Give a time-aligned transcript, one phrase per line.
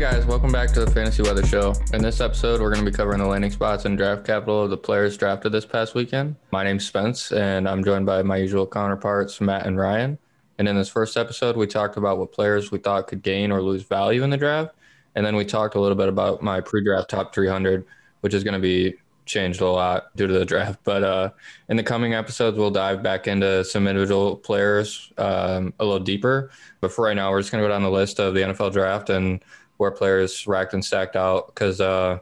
[0.00, 1.74] guys, welcome back to the Fantasy Weather Show.
[1.92, 4.70] In this episode, we're going to be covering the landing spots and draft capital of
[4.70, 6.36] the players drafted this past weekend.
[6.52, 10.16] My name's Spence, and I'm joined by my usual counterparts, Matt and Ryan.
[10.56, 13.60] And in this first episode, we talked about what players we thought could gain or
[13.60, 14.74] lose value in the draft.
[15.16, 17.84] And then we talked a little bit about my pre draft top 300,
[18.22, 18.94] which is going to be
[19.26, 20.80] changed a lot due to the draft.
[20.82, 21.30] But uh,
[21.68, 26.52] in the coming episodes, we'll dive back into some individual players um, a little deeper.
[26.80, 28.72] But for right now, we're just going to go down the list of the NFL
[28.72, 29.44] draft and
[29.80, 32.18] where players racked and stacked out because uh,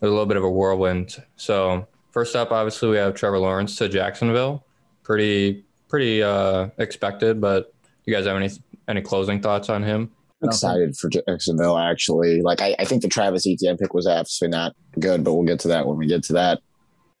[0.00, 1.22] there's a little bit of a whirlwind.
[1.36, 4.66] So first up, obviously, we have Trevor Lawrence to Jacksonville.
[5.04, 7.72] Pretty pretty uh, expected, but
[8.04, 8.50] you guys have any
[8.88, 10.10] any closing thoughts on him?
[10.42, 11.78] excited for Jacksonville.
[11.78, 15.46] Actually, like I, I think the Travis Etienne pick was absolutely not good, but we'll
[15.46, 16.58] get to that when we get to that.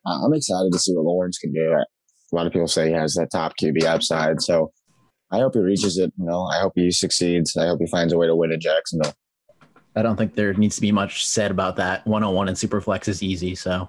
[0.04, 1.72] Uh, I'm excited to see what Lawrence can do.
[1.72, 4.72] A lot of people say he has that top QB upside, so
[5.30, 6.12] I hope he reaches it.
[6.18, 7.56] You know, I hope he succeeds.
[7.56, 9.14] I hope he finds a way to win in Jacksonville.
[9.96, 12.06] I don't think there needs to be much said about that.
[12.06, 13.88] 101 and Superflex is easy, so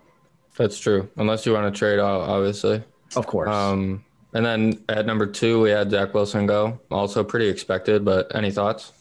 [0.58, 1.10] that's true.
[1.18, 2.82] Unless you want to trade out, obviously.
[3.16, 3.50] Of course.
[3.50, 6.80] Um, and then at number two, we had Zach Wilson go.
[6.90, 8.94] Also pretty expected, but any thoughts?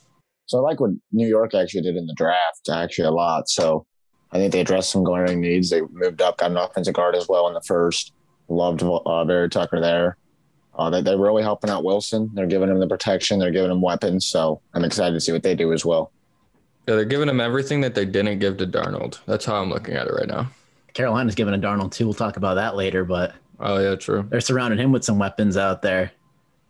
[0.46, 3.48] So I like what New York actually did in the draft, actually a lot.
[3.48, 3.86] So
[4.32, 5.70] I think they addressed some glaring needs.
[5.70, 8.12] They moved up, got an offensive guard as well in the first.
[8.48, 10.16] Loved uh, Vera-Tucker there.
[10.76, 12.30] Uh, they, they're really helping out Wilson.
[12.34, 13.38] They're giving him the protection.
[13.38, 14.26] They're giving him weapons.
[14.26, 16.12] So I'm excited to see what they do as well.
[16.86, 19.18] Yeah, they're giving him everything that they didn't give to Darnold.
[19.26, 20.48] That's how I'm looking at it right now.
[20.94, 22.06] Carolina's giving a Darnold too.
[22.06, 24.26] We'll talk about that later, but oh yeah, true.
[24.30, 26.12] They're surrounding him with some weapons out there,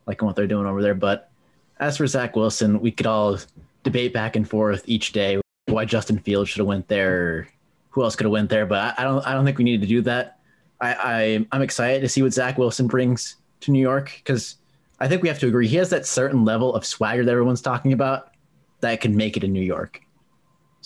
[0.07, 0.95] like what they're doing over there.
[0.95, 1.31] But
[1.79, 3.39] as for Zach Wilson, we could all
[3.85, 7.47] debate back and forth each day why Justin Fields should have went there,
[7.91, 8.67] who else could have went there.
[8.67, 10.39] But I, I, don't I don't think we need to do that.
[10.81, 14.57] I, I I'm excited to see what Zach Wilson brings to New York because
[14.99, 17.61] I think we have to agree he has that certain level of swagger that everyone's
[17.61, 18.33] talking about
[18.81, 20.01] that can make it in New York.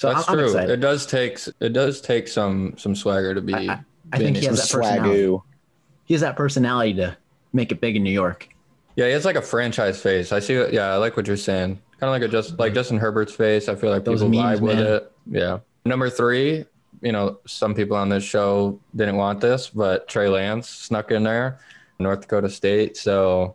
[0.00, 0.56] So that's I'm, true.
[0.56, 3.52] I'm it does take it does take some some swagger to be.
[3.52, 3.80] I,
[4.14, 5.38] I think he has that personality.
[6.06, 7.18] He has that personality to
[7.52, 8.48] make it big in New York.
[8.96, 10.32] Yeah, he has like a franchise face.
[10.32, 10.54] I see.
[10.54, 11.78] Yeah, I like what you're saying.
[11.98, 13.68] Kind of like a just like Justin Herbert's face.
[13.68, 14.86] I feel like Those people memes, vibe with man.
[14.86, 15.12] it.
[15.26, 15.58] Yeah.
[15.84, 16.64] Number three,
[17.02, 21.24] you know, some people on this show didn't want this, but Trey Lance snuck in
[21.24, 21.60] there,
[21.98, 22.96] North Dakota State.
[22.96, 23.54] So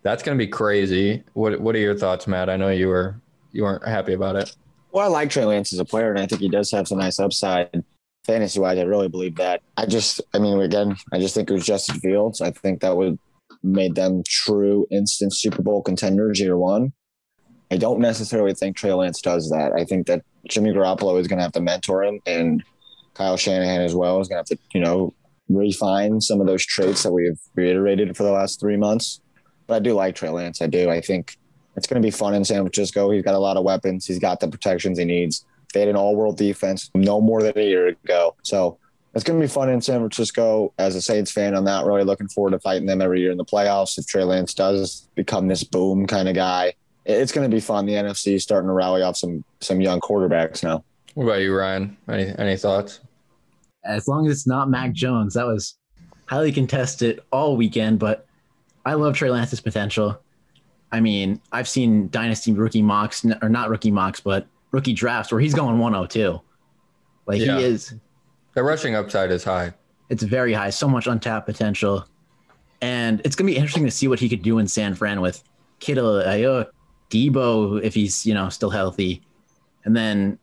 [0.00, 1.22] that's going to be crazy.
[1.34, 2.48] What What are your thoughts, Matt?
[2.48, 3.14] I know you were
[3.52, 4.56] you weren't happy about it.
[4.92, 6.98] Well, I like Trey Lance as a player, and I think he does have some
[6.98, 7.82] nice upside.
[8.26, 9.62] Fantasy wise, I really believe that.
[9.76, 12.40] I just, I mean, again, I just think it was Justin Fields.
[12.40, 13.18] I think that would
[13.62, 16.92] made them true instant Super Bowl contenders year one.
[17.70, 19.72] I don't necessarily think Trey Lance does that.
[19.72, 22.62] I think that Jimmy Garoppolo is going to have to mentor him, and
[23.14, 25.14] Kyle Shanahan as well is going to have to, you know,
[25.48, 29.20] refine some of those traits that we've reiterated for the last three months.
[29.66, 30.60] But I do like Trey Lance.
[30.60, 30.90] I do.
[30.90, 31.36] I think
[31.76, 33.10] it's going to be fun in San Francisco.
[33.10, 34.06] He's got a lot of weapons.
[34.06, 35.44] He's got the protections he needs.
[35.72, 38.36] They had an all-world defense no more than a year ago.
[38.42, 38.78] So
[39.14, 40.72] it's going to be fun in San Francisco.
[40.78, 43.38] As a Saints fan, I'm not really looking forward to fighting them every year in
[43.38, 43.98] the playoffs.
[43.98, 46.74] If Trey Lance does become this boom kind of guy,
[47.04, 47.86] it's going to be fun.
[47.86, 50.84] The NFC is starting to rally off some some young quarterbacks now.
[51.14, 51.96] What about you, Ryan?
[52.08, 53.00] Any any thoughts?
[53.84, 55.76] As long as it's not Mac Jones, that was
[56.26, 57.98] highly contested all weekend.
[57.98, 58.26] But
[58.86, 60.18] I love Trey Lance's potential.
[60.92, 65.40] I mean, I've seen dynasty rookie mocks, or not rookie mocks, but rookie drafts where
[65.40, 66.40] he's going 102.
[67.26, 67.58] Like yeah.
[67.58, 67.94] he is.
[68.54, 69.72] The rushing upside is high.
[70.10, 70.70] It's very high.
[70.70, 72.06] So much untapped potential.
[72.82, 75.20] And it's going to be interesting to see what he could do in San Fran
[75.20, 75.42] with
[75.80, 76.66] Kittle, Aiyuk,
[77.10, 79.22] Deebo if he's you know still healthy,
[79.84, 80.38] and then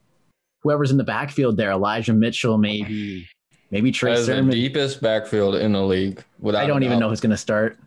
[0.61, 3.27] whoever's in the backfield there, Elijah Mitchell, maybe
[3.71, 4.49] maybe Trey Sermon.
[4.49, 6.23] the deepest backfield in the league.
[6.39, 7.77] Without I don't even know who's going to start.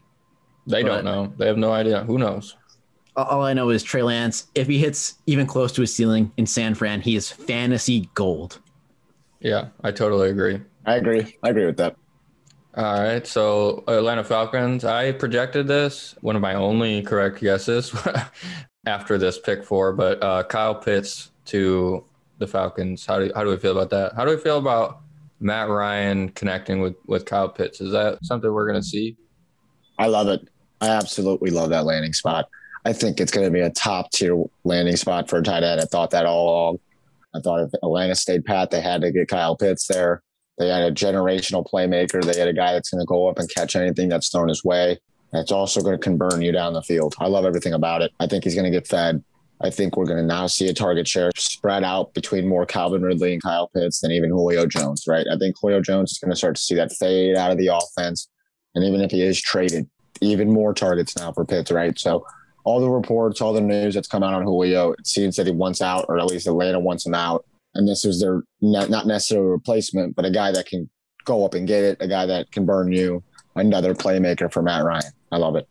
[0.67, 1.33] They don't know.
[1.37, 2.05] They have no idea.
[2.05, 2.57] Who knows?
[3.17, 4.47] All I know is Trey Lance.
[4.55, 8.61] If he hits even close to his ceiling in San Fran, he is fantasy gold.
[9.41, 10.61] Yeah, I totally agree.
[10.87, 11.37] I agree.
[11.43, 11.97] I agree with that.
[12.75, 13.27] All right.
[13.27, 17.95] So Atlanta Falcons, I projected this, one of my only correct guesses
[18.87, 22.05] after this pick four, but uh, Kyle Pitts to
[22.39, 23.05] the Falcons.
[23.05, 24.15] How do how do we feel about that?
[24.17, 25.01] How do we feel about
[25.39, 27.81] Matt Ryan connecting with with Kyle Pitts?
[27.81, 29.17] Is that something we're gonna see?
[29.99, 30.49] I love it.
[30.81, 32.49] I absolutely love that landing spot.
[32.85, 35.81] I think it's going to be a top tier landing spot for a tight end.
[35.81, 36.79] I thought that all along.
[37.35, 40.23] I thought if Atlanta stayed pat, they had to get Kyle Pitts there.
[40.59, 42.23] They had a generational playmaker.
[42.23, 44.65] They had a guy that's going to go up and catch anything that's thrown his
[44.65, 44.99] way.
[45.33, 47.15] It's also going to convert you down the field.
[47.19, 48.13] I love everything about it.
[48.21, 49.25] I think he's going to get fed.
[49.63, 53.03] I think we're going to now see a target share spread out between more Calvin
[53.03, 55.25] Ridley and Kyle Pitts than even Julio Jones, right?
[55.33, 57.69] I think Julio Jones is going to start to see that fade out of the
[57.69, 58.29] offense.
[58.75, 59.89] And even if he is traded,
[60.21, 61.99] even more targets now for Pitts, right?
[61.99, 62.25] So
[62.65, 65.53] all the reports, all the news that's come out on Julio, it seems that he
[65.53, 67.45] wants out, or at least Atlanta wants him out.
[67.75, 70.89] And this is their not, not necessarily a replacement, but a guy that can
[71.25, 73.23] go up and get it, a guy that can burn you,
[73.57, 75.13] another playmaker for Matt Ryan.
[75.31, 75.67] I love it.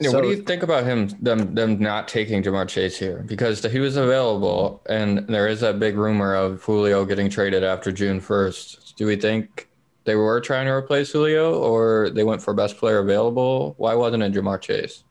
[0.00, 3.24] Yeah, So- what do you think about him them them not taking Ja'Marr Chase here?
[3.26, 7.92] Because he was available and there is that big rumor of Julio getting traded after
[7.92, 8.96] June first.
[8.96, 9.68] Do we think
[10.04, 13.74] they were trying to replace Julio or they went for best player available?
[13.78, 15.04] Why wasn't it Ja'Marr Chase?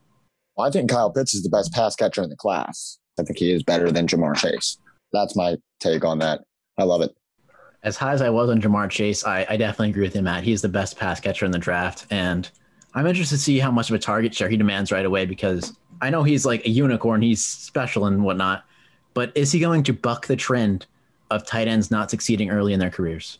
[0.56, 2.98] Well, I think Kyle Pitts is the best pass catcher in the class.
[3.18, 4.78] I think he is better than Ja'Marr Chase.
[5.12, 6.40] That's my take on that.
[6.78, 7.14] I love it.
[7.84, 10.42] as high as I was on Ja'Marr Chase, I, I definitely agree with him, Matt.
[10.42, 12.06] He's the best pass catcher in the draft.
[12.10, 12.50] And
[12.94, 15.74] I'm interested to see how much of a target share he demands right away because
[16.00, 18.64] I know he's like a unicorn, he's special and whatnot.
[19.12, 20.86] But is he going to buck the trend
[21.30, 23.38] of tight ends not succeeding early in their careers?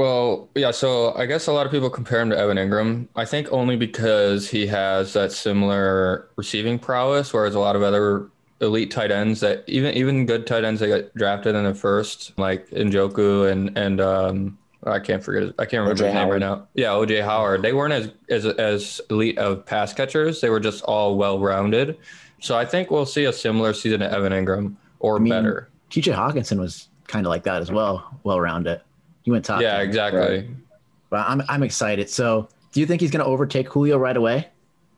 [0.00, 3.06] Well, yeah, so I guess a lot of people compare him to Evan Engram.
[3.16, 8.30] I think only because he has that similar receiving prowess, whereas a lot of other
[8.62, 12.32] elite tight ends that even even good tight ends that got drafted in the first,
[12.38, 16.66] like Njoku and and um I can't forget I can't remember his name right now.
[16.72, 17.60] Yeah, OJ Howard.
[17.60, 20.40] They weren't as as as elite of pass catchers.
[20.40, 21.98] They were just all well rounded.
[22.40, 25.68] So I think we'll see a similar season to Evan Engram or I mean, better.
[25.90, 28.80] TJ Hockenson was kind of like that as well, well rounded.
[29.22, 29.60] He went top.
[29.60, 29.88] Yeah, 10.
[29.88, 30.20] exactly.
[30.20, 30.46] Right.
[31.10, 32.08] But I'm, I'm excited.
[32.08, 34.48] So do you think he's going to overtake Julio right away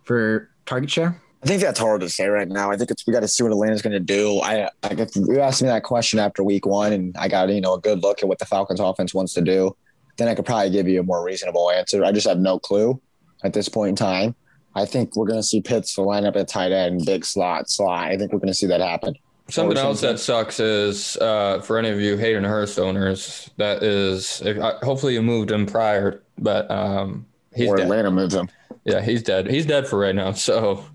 [0.05, 1.21] for target share?
[1.43, 2.71] I think that's hard to say right now.
[2.71, 4.39] I think it's we got to see what Atlanta's going to do.
[4.41, 7.61] I, I if you asked me that question after week one, and I got you
[7.61, 9.77] know a good look at what the Falcons offense wants to do,
[10.19, 12.05] then I could probably give you a more reasonable answer.
[12.05, 13.01] I just have no clue
[13.43, 14.37] at this point in time.
[14.75, 18.07] I think we're going to see Pitts line up at tight end, big slot, slot.
[18.07, 19.17] I think we're going to see that happen.
[19.53, 23.83] Something Or else that sucks is uh, for any of you Hayden Hurst owners, that
[23.83, 27.83] is, if, uh, hopefully you moved him prior, but um, he's or dead.
[27.83, 28.49] Atlanta moves him.
[28.85, 29.47] Yeah, he's dead.
[29.47, 30.33] He's dead for right now.
[30.43, 30.87] So,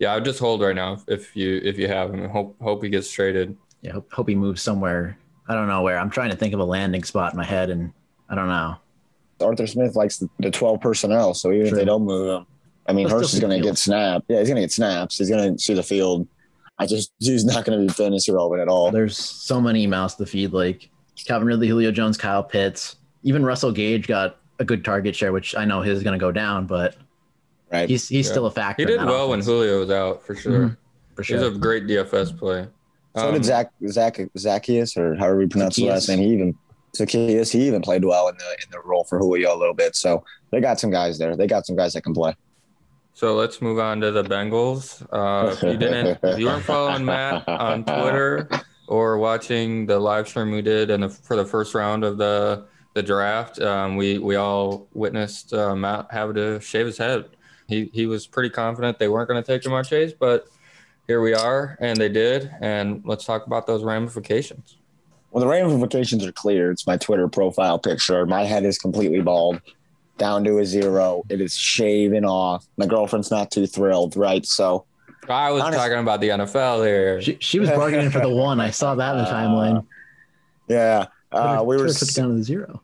[0.00, 2.28] yeah, I would just hold right now if you if you have him.
[2.28, 3.56] Hope hope he gets traded.
[3.82, 5.16] Yeah, hope, hope he moves somewhere.
[5.46, 5.96] I don't know where.
[5.96, 7.92] I'm trying to think of a landing spot in my head, and
[8.28, 8.78] I don't know.
[9.40, 11.78] Arthur Smith likes the, the 12 personnel, so even True.
[11.78, 12.46] if they don't move him,
[12.88, 14.24] I mean, He'll Hurst is going to get snapped.
[14.28, 15.18] Yeah, he's going to get snaps.
[15.18, 16.26] He's going to see the field.
[16.78, 18.90] I just, he's not going to be fantasy relevant at all.
[18.90, 20.88] There's so many mouths to feed, like
[21.26, 25.54] Calvin Ridley, Julio Jones, Kyle Pitts, even Russell Gage got a good target share, which
[25.56, 26.96] I know his is going to go down, but
[27.72, 27.88] Right.
[27.88, 28.32] he's he's Yeah.
[28.32, 28.82] still a factor.
[28.82, 29.40] He did that well when.
[29.40, 30.52] Julio was out for sure.
[30.68, 30.76] Mhm,
[31.16, 32.66] for He's a great DFS play.
[33.16, 36.18] so Um, did Zach, Zach, Zaccheaus, or however you pronounce the last name.
[36.18, 36.54] He even,
[36.94, 39.96] Zaccheaus, he even played well in the in the role for Julio a little bit.
[39.96, 41.34] So they got some guys there.
[41.34, 42.34] They got some guys that can play.
[43.14, 45.06] So let's move on to the Bengals.
[45.12, 48.48] Uh, if you didn't, if you weren't following Matt on Twitter
[48.88, 52.64] or watching the live stream we did and for the first round of the
[52.94, 57.26] the draft, um, we we all witnessed uh, Matt having to shave his head.
[57.68, 60.46] He he was pretty confident they weren't going to take Ja'Marr Chase, but
[61.06, 62.50] here we are, and they did.
[62.60, 64.76] And let's talk about those ramifications.
[65.30, 66.70] Well, the ramifications are clear.
[66.70, 68.26] It's my Twitter profile picture.
[68.26, 69.60] My head is completely bald,
[70.22, 71.24] down to a zero.
[71.28, 72.64] It is shaven off.
[72.76, 74.46] My girlfriend's not too thrilled, right?
[74.46, 74.84] So
[75.28, 77.20] I was Honest- talking about the NFL here.
[77.20, 78.60] She, she was bargaining for the one.
[78.60, 79.84] I saw that in the timeline.
[80.68, 81.82] yeah, uh, Twitter- we were.
[81.86, 82.82] Twitter took it down to the zero.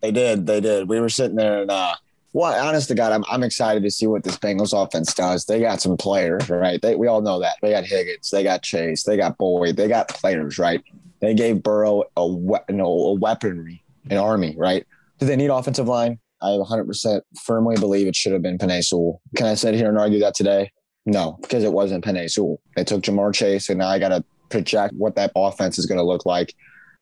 [0.00, 0.46] They did.
[0.48, 0.88] They did.
[0.88, 1.94] We were sitting there and uh
[2.32, 5.44] well, honest to God, I'm I'm excited to see what this Bengals offense does.
[5.44, 6.82] They got some players, right?
[6.82, 7.54] They we all know that.
[7.62, 10.82] They got Higgins, they got Chase, they got Boyd, they got players, right?
[11.20, 14.84] They gave Burrow a we- you know, a weaponry, an army, right?
[15.20, 16.18] Do they need offensive line?
[16.44, 19.20] I 100% firmly believe it should have been Penei Sewell.
[19.36, 20.70] Can I sit here and argue that today?
[21.06, 22.60] No, because it wasn't Penei Sewell.
[22.76, 25.98] They took Ja'Marr Chase, and now I got to project what that offense is going
[25.98, 26.54] to look like.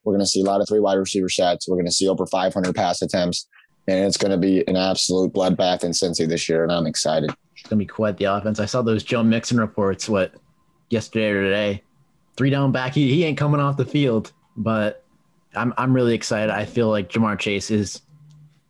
[0.04, 1.68] We're going to see a lot of three wide receiver sets.
[1.68, 3.46] We're going to see over 500 pass attempts,
[3.86, 7.32] and it's going to be an absolute bloodbath in Cincy this year, and I'm excited.
[7.62, 8.58] It's gonna be quite the offense.
[8.58, 10.08] I saw those Joe Mixon reports.
[10.08, 10.34] What
[10.90, 11.82] yesterday or today?
[12.36, 12.92] Three down back.
[12.92, 15.04] He, he ain't coming off the field, but
[15.54, 16.50] I'm I'm really excited.
[16.50, 18.02] I feel like Ja'Marr Chase is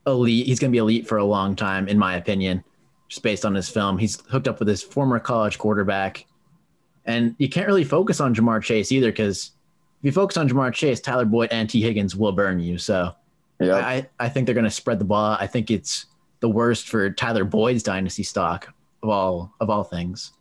[0.06, 0.47] elite.
[0.47, 2.64] He's gonna be elite for a long time, in my opinion,
[3.09, 3.99] just based on his film.
[3.99, 6.26] He's hooked up with his former college quarterback,
[7.04, 9.52] and you can't really focus on Ja'Marr Chase either because
[10.00, 12.78] if you focus on Ja'Marr Chase, Tyler Boyd and Tee Higgins will burn you.
[12.78, 13.14] So.
[13.61, 15.37] Yeah, I, I think they're going to spread the ball.
[15.38, 16.06] I think it's
[16.40, 20.32] the worst for Tyler Boyd's dynasty stock of all of all things.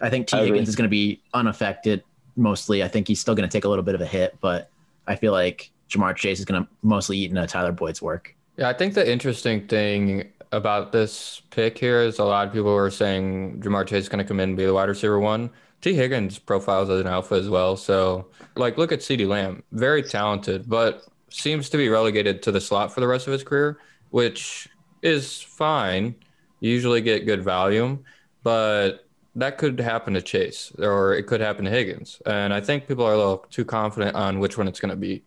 [0.00, 0.50] I think T I agree.
[0.50, 2.04] Higgins is going to be unaffected
[2.36, 2.84] mostly.
[2.84, 4.70] I think he's still going to take a little bit of a hit, but
[5.08, 8.35] I feel like Ja'Marr Chase is going to mostly eat into Tyler Boyd's work.
[8.56, 12.74] Yeah, I think the interesting thing about this pick here is a lot of people
[12.74, 15.50] were saying Ja'Marr Chase is going to come in and be the wide receiver one.
[15.82, 17.76] Tee Higgins profiles as an alpha as well.
[17.76, 22.60] So, like, look at CeeDee Lamb, very talented, but seems to be relegated to the
[22.60, 23.78] slot for the rest of his career,
[24.10, 24.68] which
[25.02, 26.14] is fine.
[26.60, 28.04] You usually get good volume,
[28.42, 32.22] but that could happen to Chase or it could happen to Higgins.
[32.24, 34.96] And I think people are a little too confident on which one it's going to
[34.96, 35.24] be.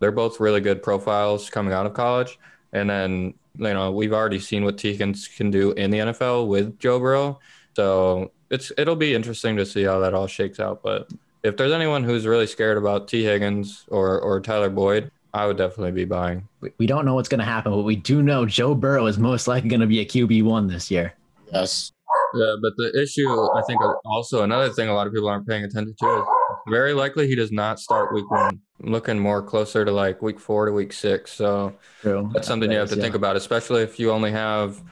[0.00, 2.40] They're both really good profiles coming out of college.
[2.72, 6.48] And then, you know, we've already seen what Tee Higgins can do in the NFL
[6.48, 7.38] with Joe Burrow.
[7.74, 10.82] So it's it'll be interesting to see how that all shakes out.
[10.82, 11.10] But
[11.42, 15.56] if there's anyone who's really scared about Tee Higgins or or Tyler Boyd, I would
[15.56, 16.46] definitely be buying.
[16.78, 19.48] We don't know what's going to happen, but we do know Joe Burrow is most
[19.48, 21.14] likely going to be a QB one this year.
[21.52, 21.92] Yes.
[22.34, 25.64] Yeah, but the issue, I think, also another thing a lot of people aren't paying
[25.64, 26.26] attention to is
[26.68, 28.60] very likely he does not start week one.
[28.82, 31.32] I'm looking more closer to like week four to week six.
[31.32, 32.30] So True.
[32.32, 34.82] that's something you have to think about, especially if you only have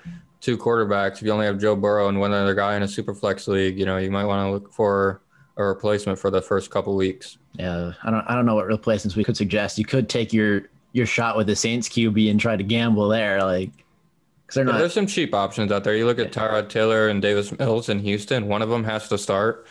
[0.40, 1.14] two quarterbacks.
[1.16, 3.78] If you only have Joe Burrow and one other guy in a super flex league,
[3.78, 5.22] you know, you might want to look for
[5.56, 7.36] a replacement for the first couple weeks.
[7.54, 9.78] Yeah, I don't I don't know what replacements we could suggest.
[9.78, 10.62] You could take your
[10.92, 13.70] your shot with the Saints QB and try to gamble there, like
[14.56, 14.78] Yeah, not.
[14.78, 15.96] there's some cheap options out there.
[15.96, 18.46] You look at Tyrod Taylor and Davis Mills in Houston.
[18.48, 19.66] One of them has to start.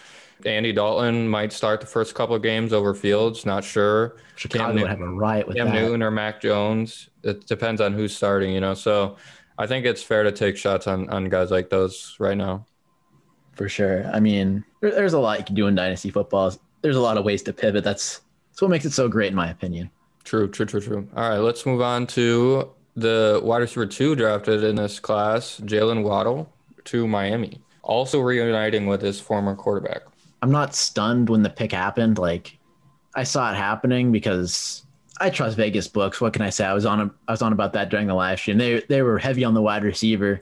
[0.46, 3.46] Andy Dalton might start the first couple of games over Fields.
[3.46, 4.16] Not sure.
[4.36, 5.74] Chicago Cam would Newton- have a riot with Cam that.
[5.76, 7.10] Newton or Mac Jones.
[7.24, 8.74] It depends on who's starting, you know.
[8.74, 9.18] So
[9.58, 12.66] I think it's fair to take shots on on guys like those right now.
[13.54, 14.10] for sure.
[14.14, 16.54] I mean, there, there's a lot you can do in dynasty football.
[16.82, 17.84] There's a lot of ways to pivot.
[17.84, 19.90] That's that's what makes it so great, in my opinion.
[20.24, 21.08] True, true, true, true.
[21.16, 26.04] All right, let's move on to the wide receiver two drafted in this class, Jaylen
[26.04, 26.50] Waddle
[26.86, 27.60] to Miami.
[27.84, 30.04] Also reuniting with his former quarterback.
[30.42, 32.18] I'm not stunned when the pick happened.
[32.18, 32.58] Like,
[33.16, 34.84] I saw it happening because
[35.20, 36.22] I trust Vegas books.
[36.22, 36.66] What can I say?
[36.66, 38.58] I was on a, I was on about that during the live stream.
[38.58, 40.42] They they were heavy on the wide receiver.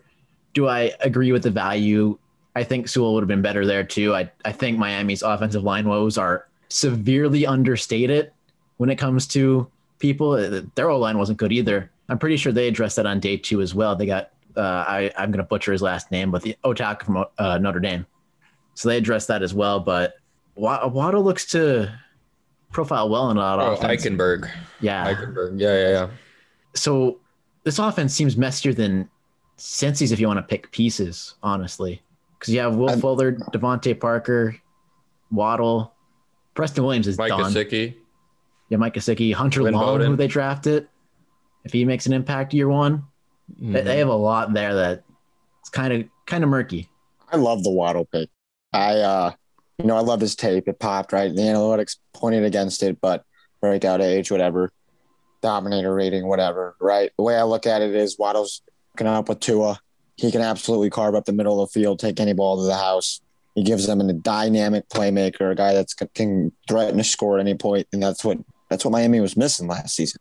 [0.54, 2.18] Do I agree with the value?
[2.56, 4.14] I think Sewell would have been better there too.
[4.14, 8.32] I I think Miami's offensive line woes are severely understated
[8.78, 9.68] when it comes to
[10.00, 10.32] people.
[10.34, 11.92] Uh, Their O line wasn't good either.
[12.10, 13.96] I'm pretty sure they addressed that on day two as well.
[13.96, 17.58] They got uh, I I'm gonna butcher his last name, but the Otaka from uh,
[17.58, 18.06] Notre Dame.
[18.78, 19.80] So they addressed that as well.
[19.80, 20.14] But
[20.56, 21.92] Wa- Waddle looks to
[22.72, 24.06] profile well in a lot of Oh, offense.
[24.06, 24.50] Eichenberg.
[24.82, 25.14] Yeah.
[25.14, 25.60] Eichenberg.
[25.60, 26.08] Yeah, yeah, yeah.
[26.76, 27.20] So
[27.64, 29.10] this offense seems messier than
[29.58, 32.04] Cincy's if you want to pick pieces, honestly.
[32.38, 34.56] Because you have Will I'm- Fuller, DeVante Parker,
[35.32, 35.94] Waddle,
[36.54, 37.52] Preston Williams is Mike done.
[37.52, 37.96] Gesicki.
[38.70, 40.08] Yeah, Mike Gesicki, Hunter Lynn Long, Bowden.
[40.12, 40.88] who they drafted.
[41.64, 43.06] If he makes an impact year one,
[43.60, 43.86] they, Mhm.
[43.86, 45.04] they have a lot there that
[45.62, 46.90] it's kind of kind of murky.
[47.32, 48.30] I love the Waddle pick.
[48.74, 49.32] I, uh,
[49.78, 50.68] you know, I love his tape.
[50.68, 51.34] It popped right.
[51.34, 53.24] The analytics pointed against it, but
[53.62, 54.72] breakout age, whatever,
[55.42, 56.76] dominator rating, whatever.
[56.80, 57.12] Right.
[57.18, 58.62] The way I look at it is Waddle's
[58.96, 59.80] going up with Tua.
[60.16, 62.76] He can absolutely carve up the middle of the field, take any ball to the
[62.76, 63.22] house.
[63.54, 67.56] He gives them a dynamic playmaker, a guy that can threaten to score at any
[67.56, 68.38] point, and that's what
[68.70, 70.20] that's what Miami was missing last season.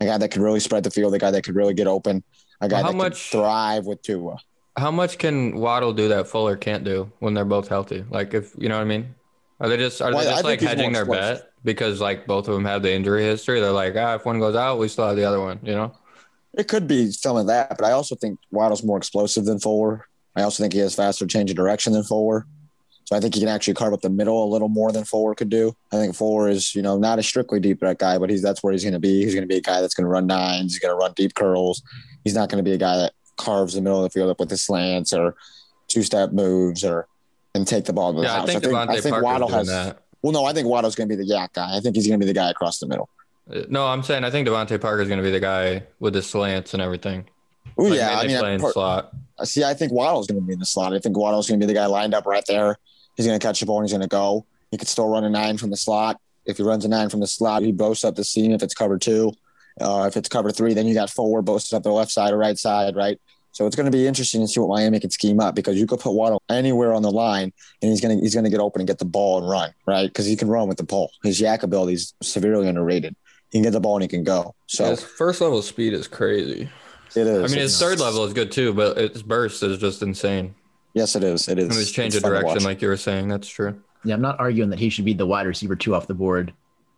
[0.00, 2.22] A guy that could really spread the field, a guy that could really get open,
[2.60, 4.36] a guy Well, that much- could thrive with Tua.
[4.76, 8.04] How much can Waddle do that Fuller can't do when they're both healthy?
[8.08, 9.14] Like if you know what I mean?
[9.60, 12.48] Are they just are Well, they just think like hedging their bet because like both
[12.48, 13.60] of them have the injury history?
[13.60, 15.60] They're like, ah, if one goes out, we still have the other one.
[15.62, 15.92] You know?
[16.54, 20.06] It could be some of that, but I also think Waddle's more explosive than Fuller.
[20.36, 22.46] I also think he has faster change of direction than Fuller.
[23.04, 25.34] So I think he can actually carve up the middle a little more than Fuller
[25.34, 25.76] could do.
[25.92, 28.62] I think Fuller is, you know, not a strictly deep threat guy, but he's that's
[28.62, 29.22] where he's going to be.
[29.22, 30.72] He's going to be a guy that's going to run nines.
[30.72, 31.82] He's going to run deep curls.
[32.24, 34.38] He's not going to be a guy that carves the middle of the field up
[34.40, 35.34] with the slants or
[35.88, 37.06] two step moves or
[37.54, 38.46] and take the ball to the Yeah, I house.
[38.50, 39.66] think DeVante Parker's Waddle has.
[39.68, 39.98] that.
[40.22, 41.76] Well, no, I think Waddle's going to be the YAC guy.
[41.76, 43.08] I think he's going to be the guy across the middle.
[43.52, 46.22] Uh, No, I'm saying I think DeVante Parker's going to be the guy with the
[46.22, 47.24] slants and everything.
[47.76, 49.12] Oh Like, yeah, I mean, playing Par- slot.
[49.44, 50.92] See, I think Waddle's going to be in the slot.
[50.94, 52.78] I think Waddle's going to be the guy lined up right there.
[53.16, 54.46] He's going to catch the ball and he's going to go.
[54.70, 56.20] He could still run a nine from the slot.
[56.46, 58.74] If he runs a nine from the slot, he boasts up the seam if it's
[58.74, 59.32] cover two.
[59.80, 62.38] Uh, if it's cover three, then you got four boasted up the left side or
[62.38, 63.20] right side, right?
[63.52, 65.86] So it's going to be interesting to see what Miami can scheme up because you
[65.86, 67.52] could put Waddle anywhere on the line
[67.82, 69.72] and he's going to he's going to get open and get the ball and run,
[69.86, 70.06] right?
[70.06, 71.10] Because he can run with the ball.
[71.22, 73.14] His YAC ability is severely underrated.
[73.50, 74.54] He can get the ball and he can go.
[74.68, 76.70] So His first level speed is crazy.
[77.14, 77.38] it is.
[77.38, 80.54] I mean, his It's- third level is good too, but its burst is just insane.
[80.94, 81.46] Yes, it is.
[81.48, 81.64] It is.
[81.68, 83.74] And his change It's of direction, like you were saying, that's true.
[84.04, 86.52] Yeah, I'm not arguing that he should be the wide receiver two off the board.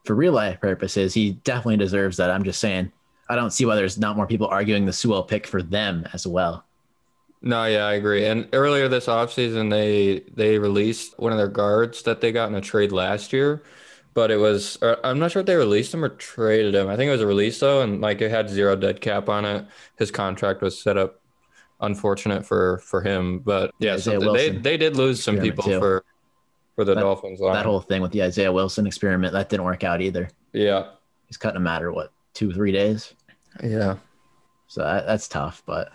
[0.05, 2.31] For real life purposes, he definitely deserves that.
[2.31, 2.93] I'm just saying,
[3.29, 6.27] I don't see why there's not more people arguing the Sewell pick for them as
[6.27, 6.65] well.
[7.41, 8.25] No, yeah, I agree.
[8.25, 12.55] And earlier this offseason, they they released one of their guards that they got in
[12.55, 13.63] a trade last year,
[14.15, 16.89] but it was uh, I'm not sure if they released him or traded him.
[16.89, 19.45] I think it was a release though, and like it had zero dead cap on
[19.45, 19.67] it.
[19.99, 21.21] His contract was set up
[21.81, 25.79] unfortunate for for him, but yeah, so they they did lose some people too.
[25.79, 26.05] for
[26.75, 27.55] for the That- Dolphins line.
[27.55, 30.29] That whole thing with the Isaiah Wilson experiment that didn't work out either.
[30.53, 30.87] yeah,
[31.27, 33.15] He's cutting a matter what two three days,
[33.63, 33.97] yeah.
[34.67, 35.63] so that, that's tough.
[35.67, 35.91] But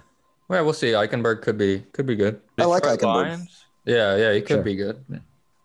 [0.47, 0.87] Well, we'll see.
[0.91, 2.41] Eichenberg could be could be good.
[2.57, 3.03] I like Eichenberg.
[3.03, 3.65] Lions.
[3.85, 4.63] Yeah, yeah, he could Sure.
[4.63, 5.03] be good.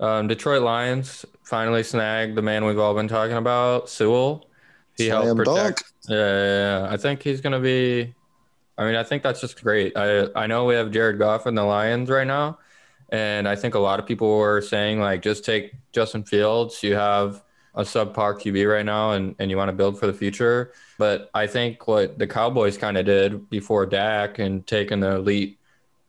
[0.01, 4.47] Um, Detroit Lions finally snagged the man we've all been talking about, Sewell.
[4.97, 5.57] He helped protect.
[5.57, 5.83] dunk.
[6.09, 6.89] Yeah, yeah, yeah.
[6.93, 8.15] I think he's gonna be.
[8.77, 9.97] I mean, I think that's just great.
[9.97, 12.59] I I know we have Jared Goff in the Lions right now,
[13.11, 16.83] and I think a lot of people were saying like just take Justin Fields.
[16.83, 17.43] You have
[17.75, 20.73] a subpar QB right now, and and you want to build for the future.
[20.99, 25.59] But I think what the Cowboys kind of did before Dak and taking the elite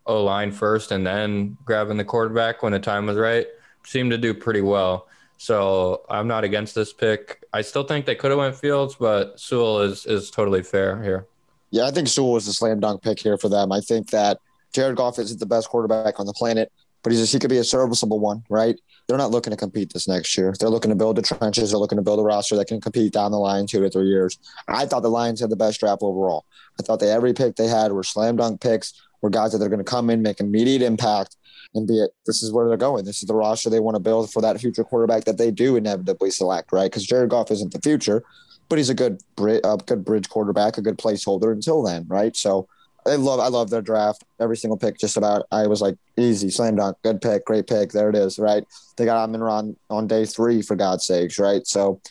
[0.06, 3.48] O line first and then grabbing the quarterback when the time was right
[3.84, 5.08] seemed to do pretty well.
[5.38, 7.44] So I'm not against this pick.
[7.52, 11.28] I still think they could have went Fields, but Sewell is is totally fair here.
[11.72, 13.72] Yeah, I think Sewell was the slam dunk pick here for them.
[13.72, 14.40] I think that
[14.74, 16.72] Jared Goff isn't the best quarterback on the planet,
[17.06, 18.82] but he's he could be a serviceable one, right?
[19.08, 20.56] They're not looking to compete this next year.
[20.60, 21.70] They're looking to build the trenches.
[21.70, 24.08] They're looking to build a roster that can compete down the line two to three
[24.08, 24.40] years.
[24.68, 26.46] I thought the Lions had the best draft overall.
[26.80, 29.70] I thought that every pick they had were slam dunk picks, were guys that they're
[29.70, 31.38] going to come in, make immediate impact,
[31.76, 32.10] and be it.
[32.26, 33.06] This is where they're going.
[33.06, 35.76] This is the roster they want to build for that future quarterback that they do
[35.76, 36.90] inevitably select, right?
[36.90, 38.24] Because Jared Goff isn't the future,
[38.68, 42.36] but he's a good a good bridge quarterback, a good placeholder until then, right?
[42.36, 42.68] So
[43.08, 44.24] I love I love their draft.
[44.40, 45.46] Every single pick, just about.
[45.52, 47.92] I was like easy, slam dunk, good pick, great pick.
[47.92, 48.64] There it is, right?
[48.98, 51.66] They got Amon Ron on day three for God's sakes, right?
[51.68, 52.02] So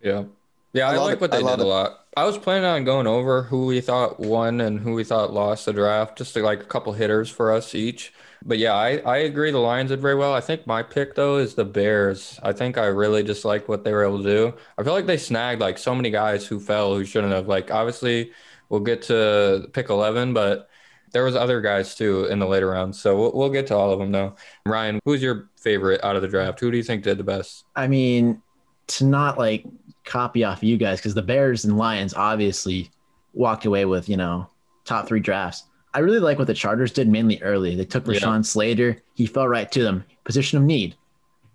[0.00, 0.24] Yeah.
[0.72, 1.20] Yeah, I I, like it.
[1.20, 1.66] what they love did a it.
[1.66, 2.00] lot.
[2.16, 5.66] I was planning on going over who we thought won and who we thought lost
[5.66, 8.12] the draft, just to like a couple hitters for us each.
[8.44, 10.32] But yeah, I, I agree the Lions did very well.
[10.34, 12.38] I think my pick though is the Bears.
[12.42, 14.54] I think I really just liked what they were able to do.
[14.78, 17.48] I feel like they snagged like so many guys who fell who shouldn't have.
[17.48, 18.32] Like obviously
[18.72, 20.68] we'll get to pick 11, but
[21.12, 22.98] there was other guys too in the later rounds.
[22.98, 24.34] So we'll, we'll get to all of them though.
[24.66, 26.58] Ryan, who's your favorite out of the draft?
[26.58, 27.64] Who do you think did the best?
[27.76, 28.40] I mean,
[28.88, 29.64] to not like
[30.04, 32.90] copy off you guys because the Bears and Lions obviously
[33.34, 34.48] walked away with you know
[34.86, 35.64] top three drafts.
[35.94, 37.76] I really like what the Chargers did mainly early.
[37.76, 38.40] They took Yeah.
[38.40, 38.96] Slater.
[39.12, 40.04] He fell right to them.
[40.24, 40.96] Position of need.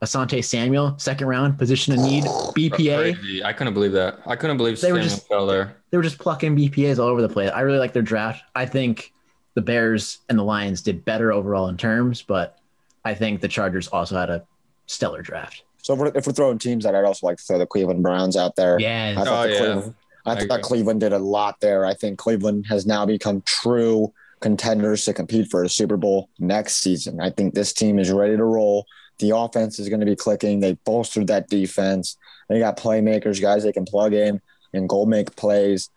[0.02, 2.24] Asante Samuel, second round, position of need.
[2.24, 3.44] BPA.
[3.44, 4.20] I couldn't believe that.
[4.26, 5.76] I couldn't believe They were just- fell there.
[5.90, 7.50] They were just plucking BPAs all over the place.
[7.54, 8.44] I really like their draft.
[8.56, 9.14] I think
[9.56, 12.58] the Bears and the Lions did better overall in terms, but
[13.06, 14.44] I think the Chargers also had a
[14.86, 15.64] stellar draft.
[15.82, 18.04] so if we're, if we're throwing teams out, I'd also like to throw the Cleveland
[18.04, 18.76] Browns out there.
[18.76, 19.16] I Yeah.
[19.16, 19.58] thought Oh, the yeah.
[19.60, 20.62] Cleveland, I, I thought agree.
[20.62, 21.86] Cleveland did a lot there.
[21.86, 26.78] I think Cleveland has now become true contenders to compete for a Super Bowl next
[26.78, 27.20] season.
[27.22, 28.86] I think this team is ready to roll.
[29.20, 30.60] The offense is going to be clicking.
[30.60, 32.18] They bolstered that defense.
[32.50, 34.42] They got playmakers, guys they can plug in
[34.74, 35.90] and goal make plays.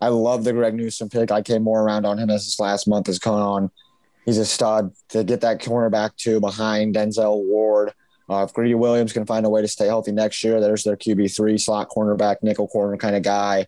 [0.00, 1.30] I love the Greg Newsome pick.
[1.30, 3.70] I came more around on him as this last month has gone on.
[4.24, 7.92] He's a stud to get that cornerback too behind Denzel Ward.
[8.28, 10.96] Uh, if Greedy Williams can find a way to stay healthy next year, there's their
[10.96, 13.66] QB three slot cornerback, nickel corner kind of guy.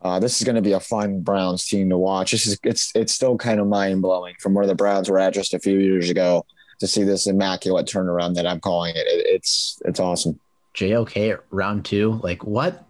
[0.00, 2.30] Uh, this is going to be a fun Browns team to watch.
[2.30, 5.34] This is it's it's still kind of mind blowing from where the Browns were at
[5.34, 6.46] just a few years ago
[6.80, 9.06] to see this immaculate turnaround that I'm calling it.
[9.06, 10.38] it it's it's awesome.
[10.74, 12.20] JOK round two.
[12.22, 12.84] Like what?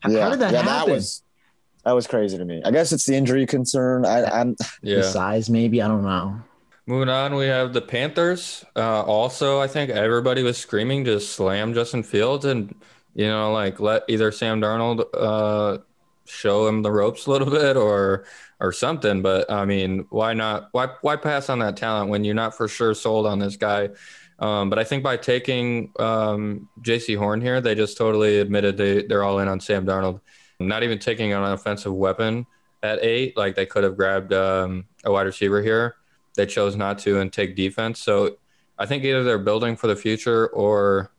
[0.00, 0.88] How, yeah, how did that yeah, happen?
[0.88, 1.22] that was
[1.84, 2.62] that was crazy to me.
[2.64, 4.04] I guess it's the injury concern.
[4.04, 5.02] I, I'm The Yeah.
[5.02, 5.80] size, maybe.
[5.80, 6.40] I don't know.
[6.86, 8.64] Moving on, we have the Panthers.
[8.76, 12.74] Uh, also, I think everybody was screaming to slam Justin Fields and,
[13.14, 15.78] you know, like let either Sam Darnold uh,
[16.26, 18.24] show him the ropes a little bit or
[18.60, 19.22] or something.
[19.22, 20.68] But I mean, why not?
[20.72, 23.90] Why why pass on that talent when you're not for sure sold on this guy?
[24.38, 29.02] Um, but I think by taking um, Jaycee Horn here, they just totally admitted they
[29.02, 30.20] they're all in on Sam Darnold.
[30.58, 32.46] Not even taking an offensive weapon
[32.82, 35.96] at eight, like they could have grabbed um, a wide receiver here
[36.36, 37.98] they chose not to and take defense.
[38.00, 38.36] So
[38.78, 41.10] I think either they're building for the future or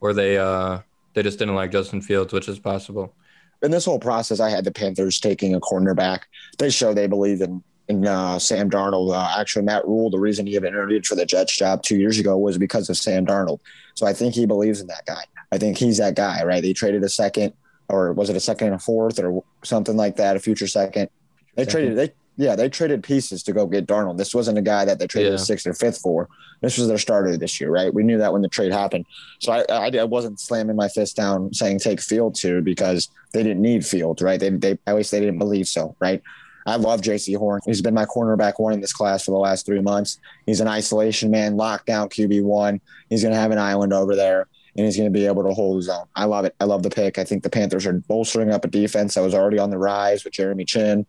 [0.00, 0.80] or they uh
[1.14, 3.14] they just didn't like Justin Fields, which is possible.
[3.62, 6.22] In this whole process, I had the Panthers taking a cornerback.
[6.58, 9.14] They show they believe in in uh, Sam Darnold.
[9.14, 12.18] Uh, actually, Matt Rhule, the reason he even interviewed for the Jets job two years
[12.18, 13.60] ago was because of Sam Darnold.
[13.94, 15.24] So I think he believes in that guy.
[15.50, 16.62] I think he's that guy, right?
[16.62, 17.52] They traded a second,
[17.88, 21.10] or was it a second and a fourth, or something like that, a future second.
[21.56, 21.72] They Second.
[21.72, 24.16] traded they yeah they traded pieces to go get Darnold.
[24.18, 25.36] This wasn't a guy that they traded Yeah.
[25.36, 26.28] a sixth or fifth for.
[26.60, 27.92] This was their starter this year, right?
[27.92, 29.04] We knew that when the trade happened.
[29.40, 33.42] So I, I, I wasn't slamming my fist down saying take Fields here because they
[33.42, 34.38] didn't need Fields, right?
[34.38, 36.22] They, they at least they didn't believe so, right?
[36.64, 37.60] I love Jaycee Horn.
[37.66, 40.20] He's been my cornerback one in this class for the last three months.
[40.46, 42.80] He's an isolation man, lockdown QB one.
[43.10, 45.52] He's going to have an island over there, and he's going to be able to
[45.52, 46.04] hold his own.
[46.14, 46.54] I love it.
[46.60, 47.18] I love the pick.
[47.18, 50.22] I think the Panthers are bolstering up a defense that was already on the rise
[50.22, 51.04] with Jeremy Chinn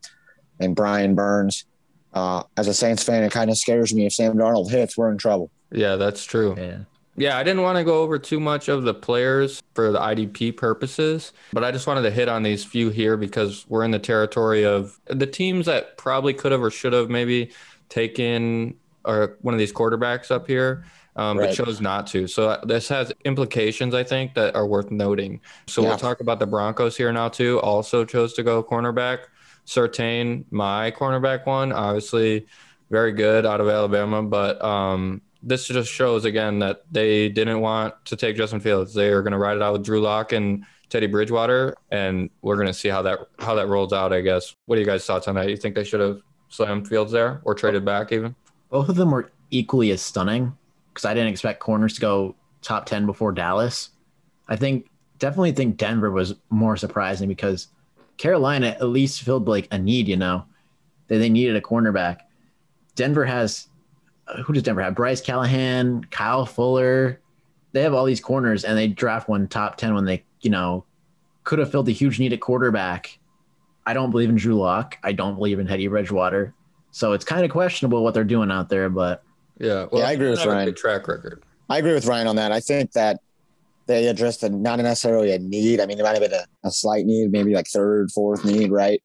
[0.60, 1.66] and Brian Burns.
[2.14, 5.12] Uh, as a Saints fan, it kind of scares me if Sam Darnold hits, we're
[5.12, 5.50] in trouble.
[5.72, 6.56] Yeah, that's true.
[6.58, 6.78] Yeah.
[7.16, 10.58] Yeah, I didn't want to go over too much of the players for the IDP
[10.58, 14.00] purposes, but I just wanted to hit on these few here because we're in the
[14.00, 17.52] territory of the teams that probably could have or should have maybe
[17.90, 20.86] taken or one of these quarterbacks up here,
[21.16, 21.50] um, Right.
[21.50, 22.26] but chose not to.
[22.26, 25.40] So uh, this has implications, I think, that are worth noting.
[25.68, 25.90] So Yeah.
[25.90, 27.60] we'll talk about the Broncos here now too.
[27.62, 29.20] Also chose to go cornerback.
[29.66, 32.46] Surtain, my cornerback one, obviously
[32.90, 37.94] very good out of Alabama, but um, this just shows again that they didn't want
[38.06, 38.94] to take Justin Fields.
[38.94, 42.56] They are going to ride it out with Drew Lock and Teddy Bridgewater, and we're
[42.56, 44.14] going to see how that how that rolls out.
[44.14, 44.56] I guess.
[44.68, 45.50] What are you guys' thoughts on that?
[45.50, 48.36] You think they should have slammed Fields there or traded back even?
[48.70, 50.56] Both of them were equally as stunning
[50.94, 53.90] because I didn't expect corners to go top 10 before Dallas.
[54.48, 54.88] I think
[55.20, 57.68] definitely think Denver was more surprising because
[58.18, 60.46] Carolina at least filled like a need, you know,
[61.08, 62.20] that they needed a cornerback.
[62.96, 63.68] Denver has
[64.46, 64.96] who does Denver have?
[64.96, 67.20] Bryce Callahan, Kyle Fuller.
[67.74, 70.86] They have all these corners and they draft one top 10 when they, you know,
[71.44, 73.20] could have filled a huge need at quarterback.
[73.86, 74.98] I don't believe in Drew Lock.
[75.04, 76.54] I don't believe in Teddy Bridgewater.
[76.92, 79.24] So it's kind of questionable what they're doing out there, but
[79.60, 80.74] Yeah, Yeah, I agree with Ryan.
[80.76, 81.44] track record.
[81.70, 82.52] I agree with Ryan on that.
[82.52, 83.20] I think that
[83.88, 85.80] they addressed a, not necessarily a need.
[85.80, 88.72] I mean, it might have been a, a slight need, maybe like third, fourth need,
[88.72, 89.02] right?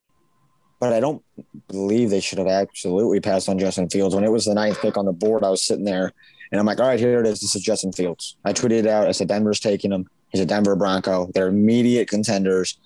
[0.81, 1.23] But I don't
[1.69, 4.15] believe they should have absolutely passed on Justin Fields.
[4.15, 6.13] When it was the ninth pick on the board, I was sitting there
[6.53, 7.41] and I'm like, all right, here it is.
[7.41, 8.37] This is Justin Fields.
[8.45, 9.09] I tweeted it out.
[9.09, 10.07] I said, Denver's taking him.
[10.31, 11.29] He's a Denver Bronco.
[11.35, 12.79] They're immediate contenders.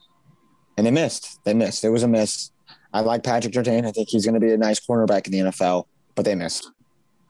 [0.79, 1.39] And they missed.
[1.45, 1.85] They missed.
[1.85, 2.51] It was a miss.
[2.95, 3.85] I like Patrick Jordan.
[3.85, 6.71] I think he's going to be a nice cornerback in the NFL, but they missed.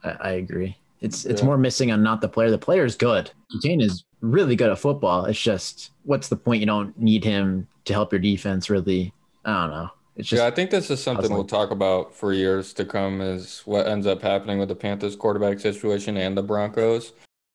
[0.03, 0.77] I, I agree.
[1.01, 1.47] It's it's Yeah.
[1.47, 2.49] more missing on not the player.
[2.49, 3.31] The player is good.
[3.61, 5.25] Kane is really good at football.
[5.25, 6.61] It's just what's the point?
[6.61, 8.69] You don't need him to help your defense.
[8.69, 9.13] Really,
[9.45, 9.89] I don't know.
[10.15, 13.21] It's just yeah, I think this is something we'll talk about for years to come.
[13.21, 17.13] Is what ends up happening with the Panthers quarterback situation and the Broncos,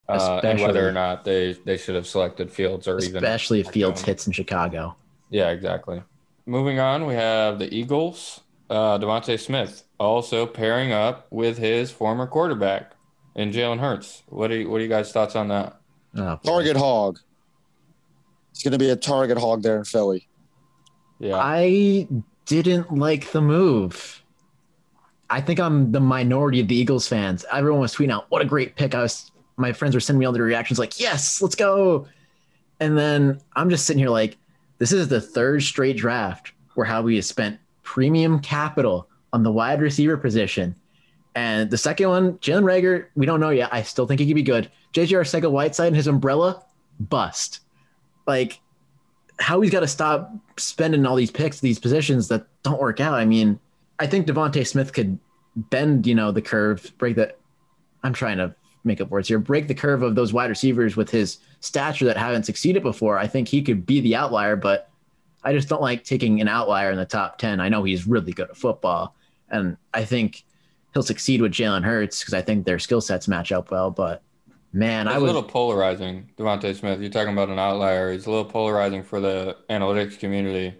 [0.08, 3.68] uh, and whether or not they they should have selected Fields or even especially if
[3.68, 4.94] Fields hits in Chicago.
[5.30, 6.02] Yeah, exactly.
[6.46, 8.40] Moving on, we have the Eagles.
[8.70, 12.92] Uh, DeVonta Smith also pairing up with his former quarterback
[13.34, 14.24] in Jalen Hurts.
[14.26, 15.78] What do you, what are you guys' thoughts on that?
[16.18, 16.38] Oh.
[16.44, 17.18] Target hog.
[18.50, 20.28] It's going to be a target hog there in Philly.
[21.20, 22.08] Yeah, I
[22.46, 24.22] didn't like the move.
[25.30, 27.44] I think I'm the minority of the Eagles fans.
[27.52, 30.26] Everyone was tweeting out, "What a great pick!" I was, my friends were sending me
[30.26, 32.06] all the reactions, like, "Yes, let's go!"
[32.80, 34.36] And then I'm just sitting here like,
[34.78, 39.80] this is the third straight draft where Howie has spent premium capital on the wide
[39.80, 40.74] receiver position.
[41.34, 43.68] And the second one, Jalen Reagor, we don't know yet.
[43.72, 44.70] I still think he could be good.
[44.98, 46.64] JJ Arcega Whiteside and his umbrella,
[46.98, 47.60] bust.
[48.26, 48.60] Like,
[49.38, 53.14] how he's got to stop spending all these picks, these positions that don't work out.
[53.14, 53.60] I mean,
[54.00, 55.18] I think DeVonta Smith could
[55.54, 57.34] bend, you know, the curve, break the.
[58.02, 59.38] I'm trying to make up words here.
[59.38, 63.18] Break the curve of those wide receivers with his stature that haven't succeeded before.
[63.18, 64.90] I think he could be the outlier, but
[65.44, 67.60] I just don't like taking an outlier in the top ten.
[67.60, 69.14] I know he's really good at football,
[69.48, 70.44] and I think
[70.92, 73.92] he'll succeed with Jalen Hurts because I think their skill sets match up well.
[73.92, 74.22] But
[74.72, 77.00] man, It's I a was a little polarizing, DeVonta Smith.
[77.00, 78.12] You're talking about an outlier.
[78.12, 80.76] He's a little polarizing for the analytics community,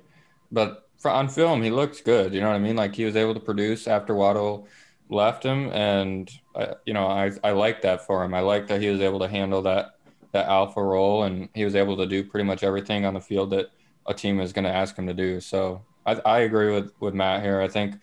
[0.53, 2.35] but for, on film, he looks good.
[2.35, 2.77] You know what I mean?
[2.77, 4.69] Like he was able to produce after Waddle
[5.09, 8.35] left him, and I, you know, I I like that for him.
[8.35, 9.97] I like that he was able to handle that
[10.33, 13.51] that alpha role, and he was able to do pretty much everything on the field
[13.51, 13.67] that
[14.07, 15.41] a team is going to ask him to do.
[15.41, 17.61] So I, I agree with with Matt here.
[17.61, 17.97] I think.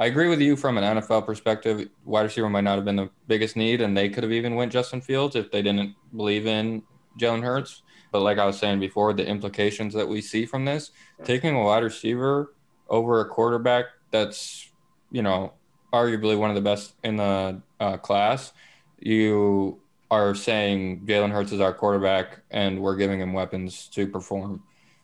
[0.00, 1.86] I agree with you from an NFL perspective.
[2.06, 4.72] Wide receiver might not have been the biggest need, and they could have even went
[4.72, 6.82] Justin Fields if they didn't believe in
[7.20, 7.82] Jalen Hurts.
[8.10, 11.62] But like I was saying before, the implications that we see from this, taking a
[11.62, 12.54] wide receiver
[12.88, 14.70] over a quarterback that's,
[15.10, 15.52] you know,
[15.92, 18.54] arguably one of the best in the uh, class,
[19.00, 24.62] you are saying Jalen Hurts is our quarterback, and we're giving him weapons to perform.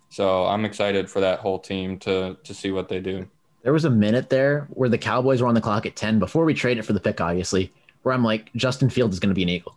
[0.09, 3.29] So I'm excited for that whole team to to see what they do.
[3.67, 6.45] There was a minute there where the Cowboys were on the clock at 10 before
[6.45, 7.73] we traded for the pick, obviously,
[8.05, 9.77] where I'm like, Justin Fields is going to be an Eagle.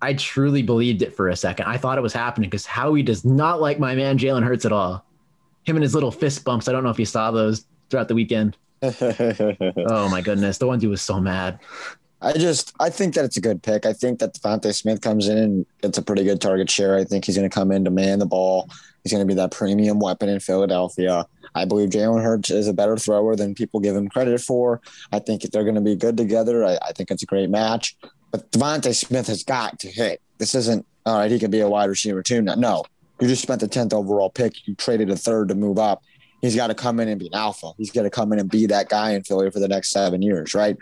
[0.00, 1.66] I truly believed it for a second.
[1.66, 4.72] I thought it was happening because Howie does not like my man Jalen Hurts at
[4.72, 5.04] all.
[5.64, 6.66] Him and his little fist bumps.
[6.66, 8.56] I don't know if you saw those throughout the weekend.
[8.82, 10.56] Oh my goodness.
[10.56, 11.58] The one dude was so mad.
[12.22, 13.84] I just I think that it's a good pick.
[13.84, 16.96] I think that DeVonta Smith comes in and it's a pretty good target share.
[16.96, 18.70] I think he's going to come in to man the ball.
[19.04, 21.26] He's going to be that premium weapon in Philadelphia.
[21.54, 24.80] I believe Jalen Hurts is a better thrower than people give him credit for.
[25.12, 27.96] I think they're going to be good together, I, I think it's a great match.
[28.30, 30.20] But DeVonta Smith has got to hit.
[30.38, 31.30] This isn't all right.
[31.30, 32.42] He can be a wide receiver too.
[32.42, 32.84] No, no.
[33.20, 34.66] You just spent the tenth overall pick.
[34.66, 36.02] You traded a third to move up.
[36.40, 37.72] He's got to come in and be an alpha.
[37.76, 40.22] He's got to come in and be that guy in Philly for the next seven
[40.22, 40.76] years, right?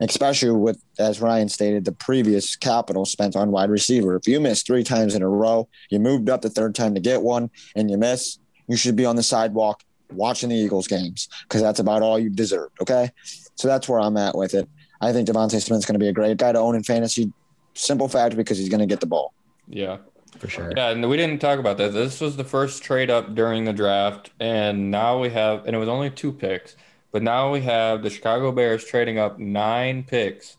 [0.00, 4.16] especially with, as Ryan stated, the previous capital spent on wide receiver.
[4.16, 7.00] If you miss three times in a row, you moved up the third time to
[7.00, 9.82] get one, and you miss, you should be on the sidewalk
[10.14, 12.70] watching the Eagles games because that's about all you deserve.
[12.80, 13.10] Okay.
[13.54, 14.68] So that's where I'm at with it.
[15.00, 17.32] I think DeVonta Smith's going to be a great guy to own in fantasy.
[17.74, 19.34] Simple fact because he's going to get the ball.
[19.68, 19.98] Yeah.
[20.38, 20.72] for sure.
[20.76, 21.92] Yeah, and we didn't talk about that.
[21.92, 25.78] This was the first trade up during the draft, and now we have, and it
[25.78, 26.76] was only two picks,
[27.12, 30.56] but now we have the Chicago Bears trading up nine picks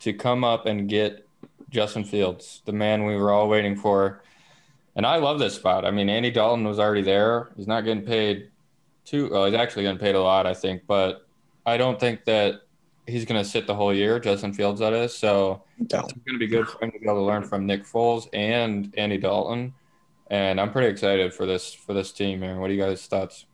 [0.00, 1.26] to come up and get
[1.70, 4.22] Justin Fields, the man we were all waiting for.
[4.94, 5.86] And I love this spot.
[5.86, 7.50] I mean, Andy Dalton was already there.
[7.56, 8.50] He's not getting paid
[9.04, 9.28] too.
[9.30, 11.26] Well, he's actually getting paid a lot, I think, but
[11.66, 12.62] I don't think that
[13.06, 14.18] he's going to sit the whole year.
[14.20, 15.14] Justin Fields, that is.
[15.16, 15.84] So No.
[16.00, 18.28] it's going to be good for him to be able to learn from Nick Foles
[18.32, 19.74] and Andy Dalton.
[20.30, 22.58] And I'm pretty excited for this for this team, man.
[22.58, 23.44] What do you guys' thoughts?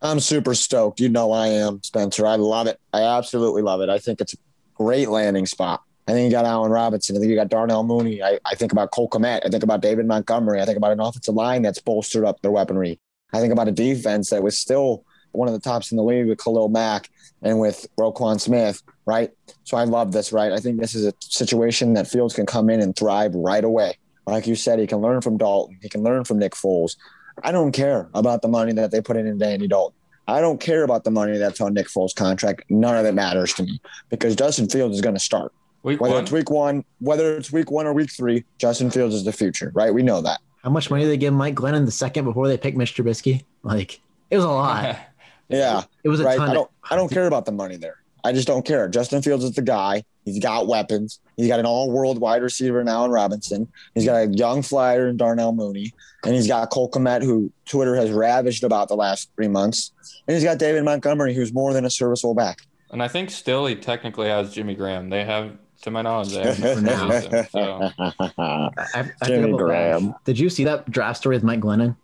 [0.00, 1.00] I'm super stoked.
[1.00, 2.26] You know I am, Spencer.
[2.26, 2.78] I love it.
[2.92, 3.88] I absolutely love it.
[3.88, 4.36] I think it's a
[4.74, 5.82] great landing spot.
[6.06, 7.16] I think you got Allen Robinson.
[7.16, 8.22] I think you got Darnell Mooney.
[8.22, 9.40] I, I think about Cole Kmet.
[9.44, 10.60] I think about David Montgomery.
[10.62, 13.00] I think about an offensive line that's bolstered up their weaponry.
[13.32, 16.26] I think about a defense that was still one of the tops in the league
[16.26, 17.10] with Khalil Mack
[17.42, 19.30] and with Roquan Smith, right?
[19.64, 20.52] So I love this, right?
[20.52, 23.98] I think this is a situation that Fields can come in and thrive right away.
[24.26, 25.78] Like you said, he can learn from Dalton.
[25.80, 26.96] He can learn from Nick Foles.
[27.42, 29.96] I don't care about the money that they put in into Andy Dalton.
[30.26, 32.64] I don't care about the money that's on Nick Foles' contract.
[32.68, 35.52] None of it matters to me because Justin Fields is going to start.
[35.82, 36.24] Week Whether one?
[36.24, 39.70] it's week one, whether it's week one or week three, Justin Fields is the future,
[39.74, 39.94] right?
[39.94, 40.40] We know that.
[40.62, 43.44] How much money did they give Mike Glennon the second before they picked Mitch Trubisky?
[43.62, 44.98] Like it was a lot.
[45.50, 46.36] Yeah, It was a right.
[46.36, 46.50] ton.
[46.50, 46.70] I don't.
[46.90, 47.96] I don't care about the money there.
[48.22, 48.86] I just don't care.
[48.86, 50.04] Justin Fields is the guy.
[50.26, 51.20] He's got weapons.
[51.38, 53.66] He's got an all-world wide receiver now in Robinson.
[53.94, 57.94] He's got a young flyer in Darnell Mooney, and he's got Cole Kmet, who Twitter
[57.96, 59.90] has ravished about the last three months,
[60.26, 62.58] and he's got David Montgomery, who's more than a serviceable back.
[62.90, 65.08] And I think still he technically has Jimmy Graham.
[65.08, 65.56] They have,
[65.88, 67.10] to my knowledge, they have For now.
[67.10, 67.90] Houston, so.
[67.98, 69.64] I, I, I Jimmy forgot that.
[69.64, 70.14] Graham.
[70.24, 71.96] Did you see that draft story with Mike Glennon,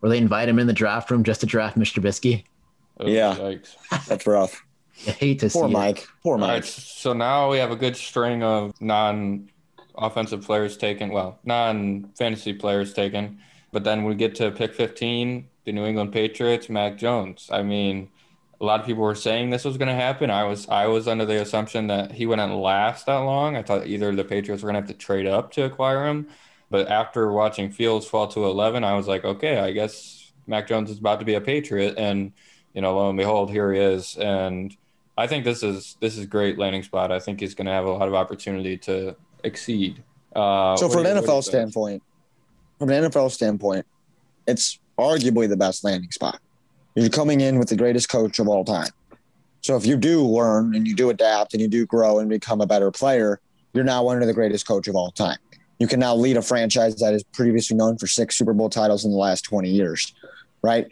[0.00, 2.00] where they invite him in the draft room just to draft Mr.
[2.00, 2.44] Trubisky?
[3.00, 3.34] Oh, Yeah.
[3.34, 3.76] yikes.
[4.06, 4.62] That's rough.
[5.08, 5.74] I hate to Poor see it.
[5.74, 6.06] Mike.
[6.22, 6.64] Poor All right, Mike.
[6.64, 13.38] so now we have a good string of non-offensive players taken, well, non-fantasy players taken,
[13.72, 17.48] but then we get to pick 15, the New England Patriots, Mac Jones.
[17.50, 18.08] I mean,
[18.62, 20.30] a lot of people were saying this was going to happen.
[20.30, 23.56] I was I was under the assumption that he wouldn't last that long.
[23.56, 26.28] I thought either the Patriots were going to have to trade up to acquire him,
[26.70, 30.90] but after watching Fields fall to 11, I was like, okay, I guess Mac Jones
[30.90, 32.32] is about to be a Patriot, and
[32.72, 34.74] you know, lo and behold, here he is, and
[35.18, 37.10] I think this is this is great landing spot.
[37.10, 40.04] I think he's going to have a lot of opportunity to exceed.
[40.36, 42.02] Uh, So from an you- what do you NFL standpoint,
[42.78, 43.86] from an NFL standpoint,
[44.46, 46.40] it's arguably the best landing spot.
[46.94, 48.90] You're coming in with the greatest coach of all time.
[49.62, 52.60] So if you do learn and you do adapt and you do grow and become
[52.60, 53.40] a better player,
[53.72, 55.38] you're now under the greatest coach of all time.
[55.78, 59.04] You can now lead a franchise that is previously known for six Super Bowl titles
[59.04, 60.14] in the last 20 years,
[60.62, 60.86] right?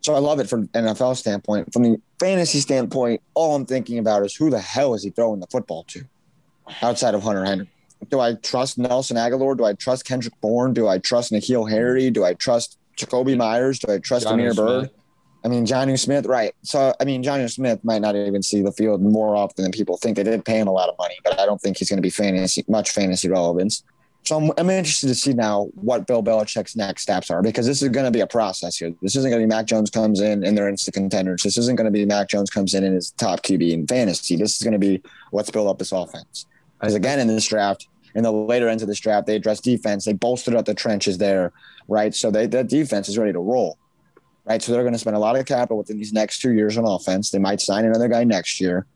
[0.00, 1.72] So I love it from an NFL standpoint.
[1.72, 5.40] From the fantasy standpoint, all I'm thinking about is who the hell is he throwing
[5.40, 6.04] the football to
[6.80, 7.68] outside of Hunter Henry?
[8.08, 9.56] do I trust Nelson Agholor?
[9.56, 10.72] Do I trust Kendrick Bourne?
[10.72, 12.10] Do I trust N'Keal Harry?
[12.10, 13.78] Do I trust Jakobi Meyers?
[13.78, 14.90] Do I trust Amir Byrd?
[15.44, 16.54] I mean, Jonnu Smith, right.
[16.62, 19.96] So, I mean, Jonnu Smith might not even see the field more often than people
[19.96, 20.16] think.
[20.16, 22.02] They did pay him a lot of money, but I don't think he's going to
[22.02, 23.82] be fantasy much fantasy relevance.
[24.24, 27.82] So I'm, I'm interested to see now what Bill Belichick's next steps are because this
[27.82, 28.94] is going to be a process here.
[29.02, 31.42] This isn't going to be Mac Jones comes in and they're instant contenders.
[31.42, 34.36] This isn't going to be Mac Jones comes in and is top QB in fantasy.
[34.36, 35.02] This is going to be
[35.32, 36.46] let's build up this offense.
[36.78, 40.04] Because again, in this draft, in the later ends of this draft, they addressed defense.
[40.04, 41.52] They bolstered up the trenches there,
[41.88, 42.14] right?
[42.14, 43.78] So they, that defense is ready to roll,
[44.44, 44.62] right?
[44.62, 46.84] So they're going to spend a lot of capital within these next two years on
[46.84, 47.30] offense.
[47.30, 48.86] They might sign another guy next year,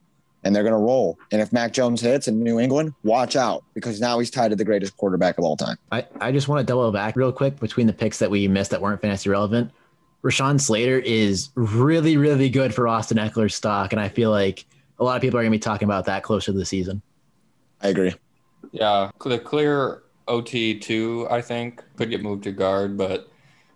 [0.43, 1.17] and they're going to roll.
[1.31, 4.55] And if Mac Jones hits in New England, watch out because now he's tied to
[4.55, 5.77] the greatest quarterback of all time.
[5.91, 8.71] I, I just want to double back real quick between the picks that we missed
[8.71, 9.71] that weren't fantasy relevant.
[10.23, 13.93] Rashawn Slater is really, really good for Austin Ekeler's stock.
[13.93, 14.65] And I feel like
[14.99, 17.01] a lot of people are going to be talking about that closer to the season.
[17.81, 18.13] I agree.
[18.71, 23.29] Yeah, the clear OT two, I think, could get moved to guard, but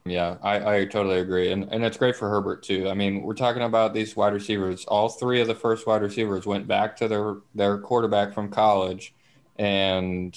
[0.05, 1.51] yeah, I, I totally agree.
[1.51, 2.89] And and it's great for Herbert too.
[2.89, 4.85] I mean, we're talking about these wide receivers.
[4.85, 9.13] All three of the first wide receivers went back to their their quarterback from college.
[9.59, 10.35] And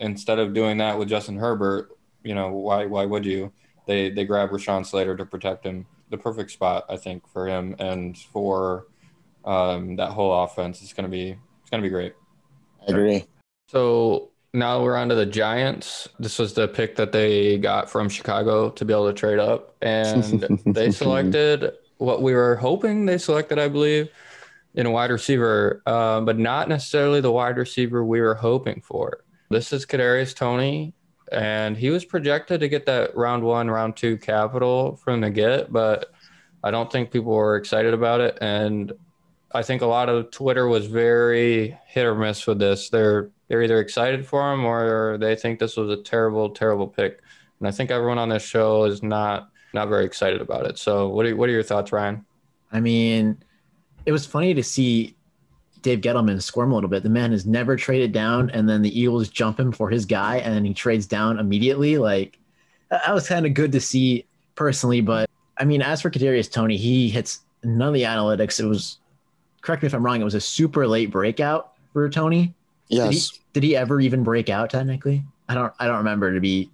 [0.00, 3.52] instead of doing that with Justin Herbert, you know, why why would you?
[3.86, 5.86] They they grab Rashawn Slater to protect him.
[6.10, 8.88] The perfect spot, I think, for him and for
[9.44, 10.82] um, that whole offense.
[10.82, 12.14] It's gonna be it's gonna be great.
[12.82, 13.24] I agree.
[13.68, 16.08] So now we're on to the Giants.
[16.20, 19.74] This was the pick that they got from Chicago to be able to trade up.
[19.82, 20.22] And
[20.64, 24.08] they selected what we were hoping they selected, I believe,
[24.74, 29.24] in a wide receiver, uh, but not necessarily the wide receiver we were hoping for.
[29.50, 30.94] This is Kadarius Toney,
[31.32, 35.72] and he was projected to get that round one, round two capital from the get,
[35.72, 36.12] but
[36.62, 38.38] I don't think people were excited about it.
[38.40, 38.92] And
[39.52, 42.88] I think a lot of Twitter was very hit or miss with this.
[42.88, 47.22] They're they're either excited for him or they think this was a terrible, terrible pick.
[47.60, 50.76] And I think everyone on this show is not not very excited about it.
[50.76, 52.24] So what are what are your thoughts, Ryan?
[52.72, 53.38] I mean,
[54.06, 55.14] it was funny to see
[55.82, 57.04] Dave Gettleman squirm a little bit.
[57.04, 60.38] The man has never traded down, and then the Eagles jump him for his guy,
[60.38, 61.96] and then he trades down immediately.
[61.96, 62.40] Like
[62.90, 65.00] that was kind of good to see personally.
[65.00, 68.58] But I mean, as for Kadarius Toney, he hits none of the analytics.
[68.58, 68.98] It was
[69.60, 70.20] correct me if I'm wrong.
[70.20, 72.52] It was a super late breakout for Toney.
[72.88, 73.08] Yes.
[73.08, 75.24] Did he, did he ever even break out technically?
[75.48, 75.72] I don't.
[75.78, 76.70] I don't remember to be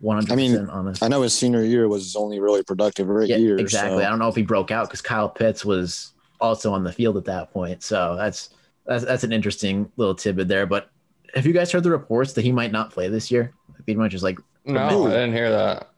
[0.00, 1.02] 100 I mean, percent honest.
[1.02, 3.58] I know his senior year was his only really productive great Yeah, year.
[3.58, 4.02] exactly.
[4.02, 6.92] so- I don't know if he broke out because Kyle Pitts was also on the
[6.92, 7.82] field at that point.
[7.82, 8.50] So that's
[8.86, 10.66] that's that's an interesting little tidbit there.
[10.66, 10.90] But
[11.34, 13.52] have you guys heard the reports that he might not play this year?
[13.74, 15.88] Pretty much is like No, I didn't hear that.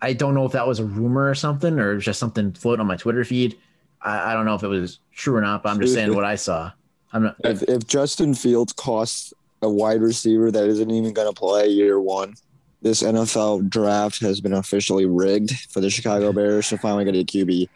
[0.00, 2.86] I don't know if that was a rumor or something or just something floating on
[2.88, 3.58] my Twitter feed.
[4.00, 6.24] I, I don't know if it was true or not, but I'm just saying what
[6.24, 6.72] I saw.
[7.12, 7.36] I'm not.
[7.44, 12.00] If, if Justin Fields costs a wide receiver that isn't even going to play year
[12.00, 12.34] one,
[12.82, 17.24] this NFL draft has been officially rigged for the Chicago Bears to finally get a
[17.24, 17.68] QB.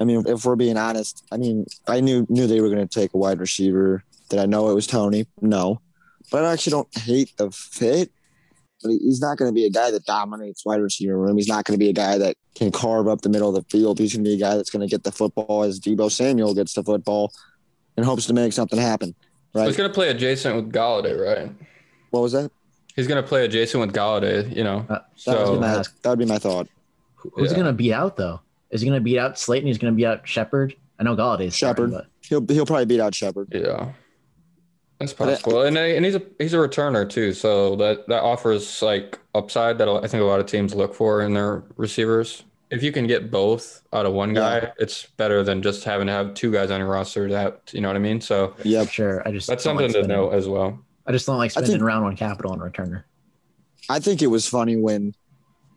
[0.00, 3.00] I mean, if we're being honest, I mean, I knew knew they were going to
[3.00, 4.04] take a wide receiver.
[4.28, 5.26] Did I know it was Toney?
[5.40, 5.80] No,
[6.30, 8.10] but I actually don't hate the fit.
[8.82, 11.36] But he's not going to be a guy that dominates wide receiver room.
[11.36, 13.68] He's not going to be a guy that can carve up the middle of the
[13.70, 13.98] field.
[13.98, 16.52] He's going to be a guy that's going to get the football as Deebo Samuel
[16.52, 17.32] gets the football
[17.96, 19.14] and hopes to make something happen.
[19.54, 19.66] Right?
[19.66, 21.50] He's gonna play adjacent with Golladay, right?
[22.10, 22.50] What was that?
[22.96, 24.86] He's gonna play adjacent with Golladay, you know.
[24.88, 26.68] Uh, That, So would, be my, that would be my thought.
[27.16, 27.62] Who's he Yeah.
[27.62, 28.40] going to beat out though?
[28.70, 29.68] Is he going to beat out Slayton?
[29.68, 30.74] He's going to beat out Shepard.
[30.98, 31.90] I know Golladay's starting, Shepard.
[31.92, 33.46] but He'll he'll probably beat out Shepard.
[33.52, 33.92] Yeah,
[34.98, 35.62] that's But possible.
[35.62, 39.88] And and he's a he's a returner too, so that that offers like upside that
[39.88, 42.42] I think a lot of teams look for in their receivers.
[42.72, 44.70] If you can get both out of one guy, Yeah.
[44.78, 47.28] it's better than just having to have two guys on your roster.
[47.30, 48.20] That you know what I mean.
[48.20, 48.88] So Yep.
[48.88, 49.22] sure.
[49.28, 50.78] I just that's don't like something to spending- note as well.
[51.06, 53.04] I just don't like I spending think- round one capital on a returner.
[53.90, 55.14] I think it was funny when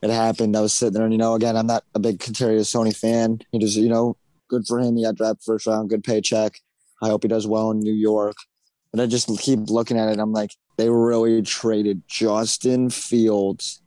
[0.02, 0.56] it happened.
[0.56, 3.40] I was sitting there, and you know, again, I'm not a big Kadarius Toney fan.
[3.52, 4.16] He just, you know,
[4.48, 4.96] good for him.
[4.96, 6.62] He got drafted first round, good paycheck.
[7.02, 8.36] I hope he does well in New York.
[8.94, 10.20] But I just keep looking at it.
[10.20, 13.82] I'm like, they really traded Justin Fields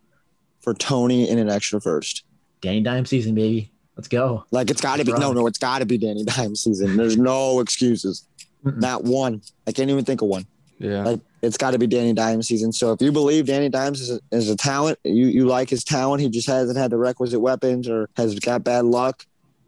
[0.61, 2.25] for Toney in an extra first.
[2.61, 3.71] Danny Dime season, baby.
[3.97, 4.44] Let's go.
[4.51, 6.97] Like it's got to be no, no, it's got to be Danny Dimes season.
[6.97, 8.25] There's no excuses.
[8.64, 8.81] Mm-mm.
[8.81, 9.42] Not one.
[9.66, 10.47] I can't even think of one.
[10.79, 11.03] Yeah.
[11.03, 12.73] Like it's got to be Danny Dimes season.
[12.73, 15.85] So if you believe Danny Dimes is a, is a talent, you you like his
[15.85, 19.27] talent, he just hasn't had the requisite weapons or has got bad luck.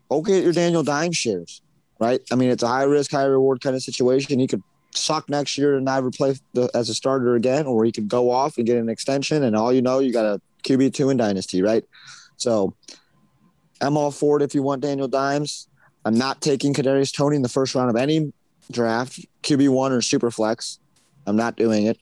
[0.09, 1.62] Go get your Daniel Dimes shares,
[1.98, 2.20] right?
[2.31, 4.38] I mean, it's a high risk, high reward kind of situation.
[4.38, 4.62] He could
[4.94, 8.31] suck next year and never play the, as a starter again, or he could go
[8.31, 11.16] off and get an extension, and all you know, you got a QB two in
[11.16, 11.85] dynasty, right?
[12.40, 12.74] So
[13.81, 15.68] I'm all for it if you want Daniel Dimes.
[16.05, 18.33] I'm not taking Kadarius Toney in the first round of any
[18.70, 20.79] draft, QB one or super flex.
[21.26, 21.98] I'm not doing it.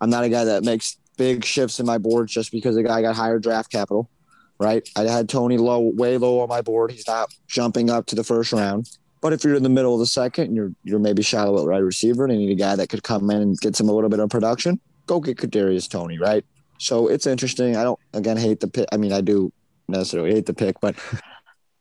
[0.00, 3.02] I'm not a guy that makes big shifts in my boards just because a guy
[3.02, 4.10] got higher draft capital,
[4.58, 4.88] right?
[4.96, 6.90] I had Toney low, way low on my board.
[6.90, 8.90] He's not jumping up to the first round.
[9.20, 11.66] But if you're in the middle of the second and you're you're maybe shallow at
[11.66, 13.92] right receiver and you need a guy that could come in and get some a
[13.92, 16.44] little bit of production, go get Kadarius Toney, right?
[16.78, 17.76] So it's interesting.
[17.76, 18.88] I don't again hate the pick.
[18.90, 19.52] I mean, I do
[19.90, 20.94] necessarily hate the pick, but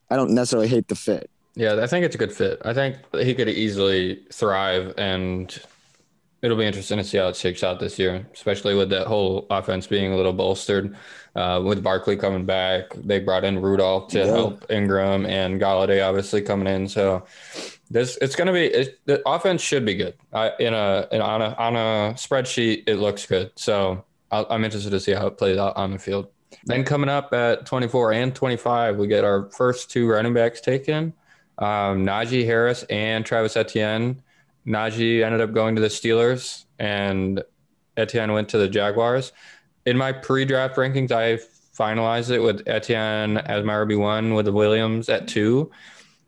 [0.10, 1.30] I don't necessarily hate the fit.
[1.56, 2.62] Yeah, I think it's a good fit.
[2.64, 5.58] I think he could easily thrive, and
[6.42, 9.46] it'll be interesting to see how it shakes out this year, especially with that whole
[9.50, 10.96] offense being a little bolstered.
[11.36, 14.26] Uh, with Barkley coming back, they brought in Rudolph to Yeah.
[14.26, 16.88] help Engram and Golladay obviously coming in.
[16.88, 17.24] So
[17.92, 20.16] this it's going to be it, the offense should be good.
[20.34, 23.52] I, in a in, on a on a spreadsheet, it looks good.
[23.56, 26.28] So I'll, I'm interested to see how it plays out on the field.
[26.66, 31.14] Then coming up at 24 and 25, we get our first two running backs taken
[31.60, 34.22] um, Najee Harris and Travis Etienne.
[34.66, 37.44] Najee ended up going to the Steelers, and
[37.98, 39.32] Etienne went to the Jaguars.
[39.86, 41.40] In my pre-draft rankings, I
[41.78, 45.70] finalized it with Etienne as my RB one, with the Williams at two,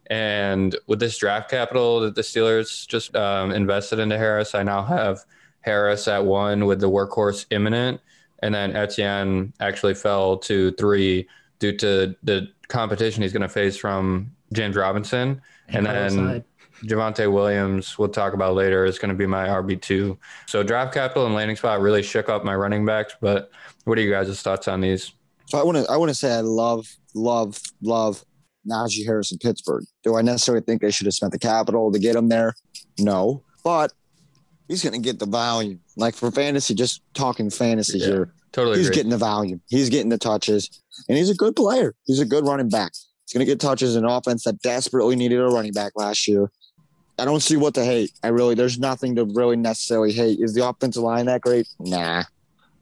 [0.07, 4.83] and with this draft capital that the Steelers just um, invested into Harris, I now
[4.83, 5.23] have
[5.61, 8.01] Harris at one with the workhorse imminent,
[8.41, 11.27] and then Etienne actually fell to three
[11.59, 15.41] due to the competition he's going to face from James Robinson.
[15.69, 16.43] And Carlos then Hyde.
[16.83, 20.17] Javonte Williams, we'll talk about later, is going to be my RB2.
[20.47, 23.15] So draft capital and landing spot really shook up my running backs.
[23.21, 23.51] But
[23.85, 25.13] what are you guys' thoughts on these?
[25.45, 28.23] So I want to I want to say I love love love
[28.67, 29.83] Najee Harris in Pittsburgh.
[30.03, 32.53] Do I necessarily think they should have spent the capital to get him there?
[32.99, 33.91] No, but
[34.71, 35.79] he's going to get the volume.
[35.97, 38.95] Like for fantasy, just talking fantasy Yeah, here, Totally he's agree.
[38.95, 39.61] getting the volume.
[39.69, 41.93] He's getting the touches, and he's a good player.
[42.05, 42.93] He's a good running back.
[43.25, 46.27] He's going to get touches in an offense that desperately needed a running back last
[46.27, 46.49] year.
[47.19, 48.11] I don't see what to hate.
[48.23, 50.39] I really, there's nothing to really necessarily hate.
[50.41, 51.67] Is the offensive line that great?
[51.79, 52.23] Nah.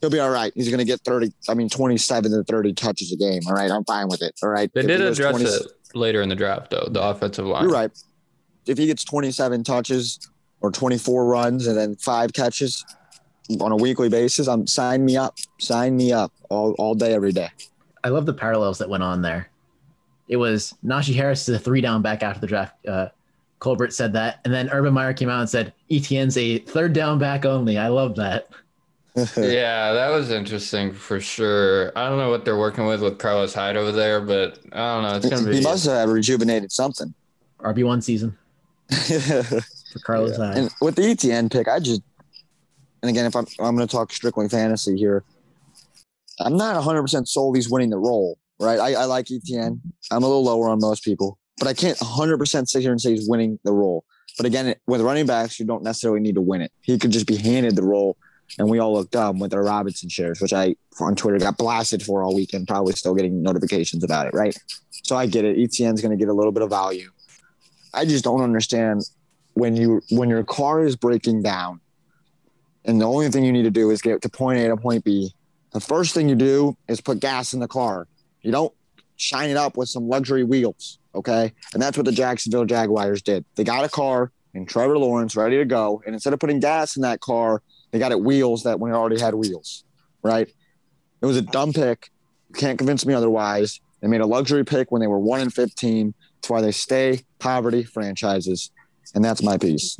[0.01, 0.53] He'll be all right.
[0.55, 3.41] He's going to get 30, I mean, 27 to 30 touches a game.
[3.47, 3.69] All right.
[3.69, 4.33] I'm fine with it.
[4.41, 4.71] All right.
[4.73, 5.61] They If did address 20 it
[5.93, 7.63] later in the draft, though, the offensive line.
[7.63, 7.91] You're right.
[8.65, 10.19] If he gets 27 touches
[10.61, 12.85] or 24 runs and then five catches
[13.59, 15.37] on a weekly basis, I'm sign me up.
[15.57, 17.49] Sign me up all, all day, every day.
[18.03, 19.49] I love the parallels that went on there.
[20.27, 22.85] It was Najee Harris is a three down back after the draft.
[22.85, 23.07] Uh,
[23.57, 27.19] Colbert said that, and then Urban Meyer came out and said Etienne's a third down
[27.19, 27.77] back only.
[27.77, 28.47] I love that.
[29.35, 31.91] Yeah, that was interesting for sure.
[31.93, 35.03] I don't know what they're working with with Carlos Hyde over there, but I don't
[35.03, 35.15] know.
[35.17, 35.57] It's gonna be.
[35.57, 37.13] he must have rejuvenated something.
[37.59, 38.37] RB one season
[39.91, 40.57] for Carlos Hyde.
[40.57, 42.01] And with the Etienne pick, I just,
[43.01, 45.23] and again, if I'm, I'm going to talk strictly fantasy here,
[46.39, 48.79] I'm not 100% sold he's winning the role, right?
[48.79, 49.81] I, I like Etienne.
[50.11, 53.11] I'm a little lower on most people, but I can't 100% sit here and say
[53.11, 54.05] he's winning the role.
[54.37, 56.71] But again, with running backs, you don't necessarily need to win it.
[56.81, 58.17] He could just be handed the role.
[58.57, 62.01] And we all looked dumb with our Robinson shares, which I on Twitter got blasted
[62.01, 64.57] for all weekend, probably still getting notifications about it, right?
[65.03, 65.57] So I get it.
[65.59, 67.11] Etienne's going to get a little bit of value.
[67.93, 69.03] I just don't understand
[69.59, 71.79] when you when your car is breaking down
[72.85, 75.03] and the only thing you need to do is get to point A to point
[75.03, 75.33] B,
[75.71, 78.07] the first thing you do is put gas in the car.
[78.41, 78.73] You don't
[79.17, 81.51] shine it up with some luxury wheels, okay?
[81.73, 83.43] And that's what the Jacksonville Jaguars did.
[83.55, 86.95] They got a car and Trevor Lawrence ready to go, and instead of putting gas
[86.95, 89.83] in that car, they got it wheels that when it already had wheels,
[90.23, 90.47] right?
[91.21, 92.09] It was a dumb pick.
[92.49, 93.81] You can't convince me otherwise.
[94.01, 96.13] They made a luxury pick when they were one and fifteen.
[96.35, 98.71] That's why they stay poverty franchises,
[99.15, 99.99] and that's my piece.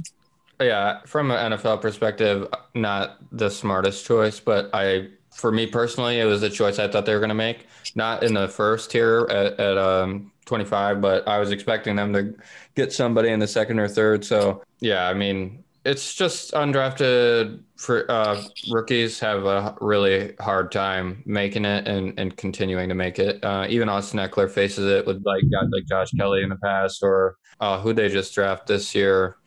[0.61, 6.25] Yeah, from an NFL perspective, not the smartest choice, but I, for me personally, it
[6.25, 7.67] was a choice I thought they were going to make.
[7.95, 12.35] Not in the first tier at, at um, 25, but I was expecting them to
[12.75, 14.25] get somebody in the second or third.
[14.25, 21.23] So yeah, I mean, it's just undrafted for uh, rookies have a really hard time
[21.25, 23.43] making it and, and continuing to make it.
[23.43, 27.01] Uh, even Austin Ekeler faces it with like guys like Josh Kelley in the past,
[27.01, 29.37] or uh, who they just draft this year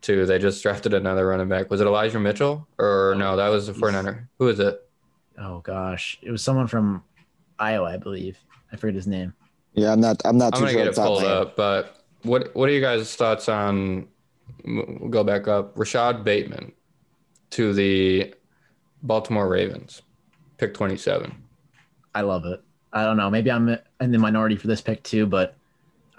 [0.00, 0.26] too.
[0.26, 1.70] They just drafted another running back.
[1.70, 3.36] Was it Elijah Mitchell or no?
[3.36, 4.26] That was the 49er.
[4.38, 4.80] Who is it?
[5.38, 7.02] Oh gosh, it was someone from
[7.58, 8.38] Iowa, I believe.
[8.72, 9.32] I forget his name.
[9.74, 10.20] Yeah, I'm not.
[10.24, 10.84] I'm not I'm gonna sure.
[10.84, 11.38] get it off the top of pulled my head.
[11.38, 11.56] up.
[11.56, 14.08] But what what are you guys' thoughts on?
[14.64, 15.78] We'll go back up.
[15.78, 16.72] Rashod Bateman
[17.50, 18.34] to the
[19.02, 20.02] Baltimore Ravens,
[20.58, 21.32] pick 27.
[22.14, 22.62] I love it.
[22.92, 23.30] I don't know.
[23.30, 23.68] Maybe I'm
[24.00, 25.56] in the minority for this pick too, but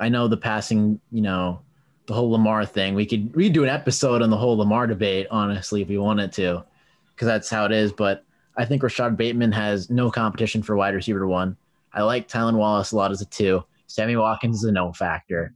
[0.01, 1.61] I know the passing, you know,
[2.07, 2.95] the whole Lamar thing.
[2.95, 5.97] We could we could do an episode on the whole Lamar debate, honestly, if we
[5.99, 6.65] wanted to,
[7.13, 7.93] because that's how it is.
[7.93, 8.25] But
[8.57, 11.55] I think Rashod Bateman has no competition for wide receiver one.
[11.93, 13.63] I like Tylan Wallace a lot as a two.
[13.87, 15.53] Sammy Watkins is a no factor.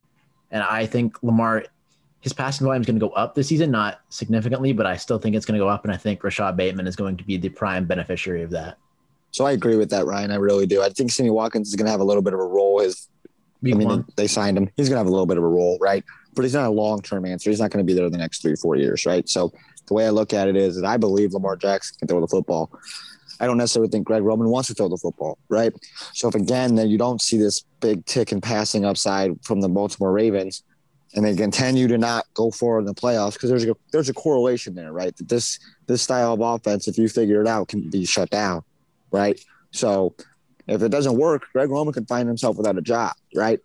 [0.51, 1.65] And I think Lamar,
[2.21, 5.17] his passing volume is going to go up this season, not significantly, but I still
[5.17, 5.85] think it's going to go up.
[5.85, 8.77] And I think Rashod Bateman is going to be the prime beneficiary of that.
[9.31, 10.31] So I agree with that, Ryan.
[10.31, 10.81] I really do.
[10.81, 12.79] I think Sammy Watkins is going to have a little bit of a role.
[12.79, 13.09] His,
[13.66, 14.05] Week I mean, one.
[14.16, 14.70] they signed him.
[14.78, 16.03] He's going to have a little bit of a role, right?
[16.36, 17.49] But he's not a long term answer.
[17.49, 19.28] He's not going to be there in the next three, four years, right?
[19.28, 19.51] So
[19.88, 22.28] the way I look at it is that I believe Lamar Jackson can throw the
[22.28, 22.72] football.
[23.39, 25.74] I don't necessarily think Greg Roman wants to throw the football, right?
[26.13, 29.68] So if again, then you don't see this big tick in passing upside from the
[29.68, 30.63] Baltimore Ravens,
[31.16, 34.13] and they continue to not go forward in the playoffs because there's a there's a
[34.13, 35.16] correlation there, right?
[35.18, 38.63] That this this style of offense, if you figure it out, can be shut down,
[39.11, 39.39] right?
[39.72, 40.16] So
[40.68, 43.59] if it doesn't work, Greg Roman can find himself without a job, right?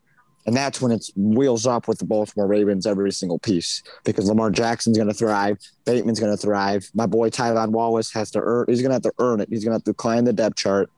[0.47, 4.51] And that's when it's wheels up with the Baltimore Ravens every single piece because Lamar
[4.51, 5.59] Jackson's going to thrive.
[5.85, 6.89] Bateman's going to thrive.
[6.95, 9.49] My boy Tylan Wallace has to earn, he's going to have to earn it.
[9.51, 10.91] He's going to have to climb the depth chart,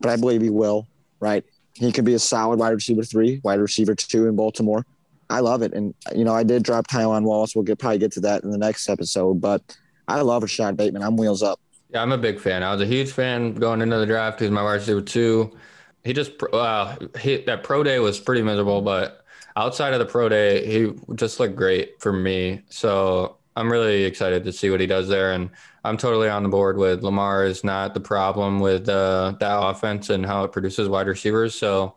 [0.00, 0.88] but I believe he will,
[1.20, 1.44] right?
[1.74, 4.86] He can be a solid wide receiver three, wide receiver two in Baltimore.
[5.28, 5.74] I love it.
[5.74, 7.54] And, you know, I did drop Tylan Wallace.
[7.54, 9.76] We'll get probably get to that in the next episode, but
[10.08, 11.02] I love Rashod Bateman.
[11.02, 11.60] I'm wheels up.
[11.90, 12.62] Yeah, I'm a big fan.
[12.62, 14.40] I was a huge fan going into the draft.
[14.40, 15.56] He's my wide receiver two.
[16.04, 19.24] He just uh, he that pro day was pretty miserable, but
[19.56, 22.62] outside of the pro day, he just looked great for me.
[22.68, 25.50] So I'm really excited to see what he does there, and
[25.84, 30.10] I'm totally on the board with Lamar is not the problem with uh, that offense
[30.10, 31.54] and how it produces wide receivers.
[31.54, 31.96] So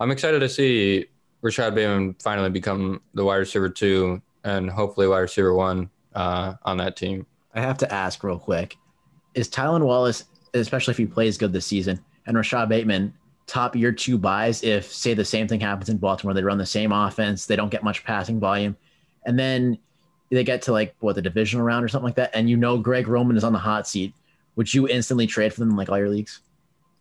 [0.00, 1.06] I'm excited to see
[1.42, 6.78] Rashod Bateman finally become the wide receiver two and hopefully wide receiver one uh, on
[6.78, 7.26] that team.
[7.54, 8.76] I have to ask real quick:
[9.34, 10.24] Is Tylan Wallace,
[10.54, 13.14] especially if he plays good this season, and Rashod Bateman
[13.46, 16.34] top year two buys if, say, the same thing happens in Baltimore?
[16.34, 18.76] They run the same offense, they don't get much passing volume,
[19.26, 19.78] and then
[20.30, 22.78] they get to like what the divisional round or something like that, and you know
[22.78, 24.14] Greg Roman is on the hot seat.
[24.56, 26.40] Would you instantly trade for them in like all your leagues?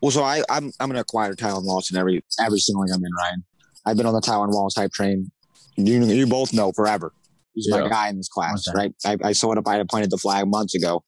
[0.02, 3.04] Well, so I, I'm I'm gonna acquire Tylan Wallace in every every single league I'm
[3.04, 3.44] in, Ryan.
[3.86, 5.30] I've been on the Tylan Wallace hype train.
[5.76, 7.12] You you both know forever.
[7.54, 7.82] He's Yeah.
[7.82, 8.78] my guy in this class, Okay.
[8.78, 8.96] right?
[9.24, 9.68] I, I saw it up.
[9.68, 11.04] I had pointed the flag months ago.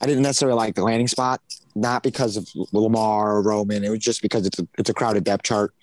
[0.00, 1.40] I didn't necessarily like the landing spot,
[1.74, 3.84] not because of Lamar or Roman.
[3.84, 5.74] It was just because it's a, it's a crowded depth chart.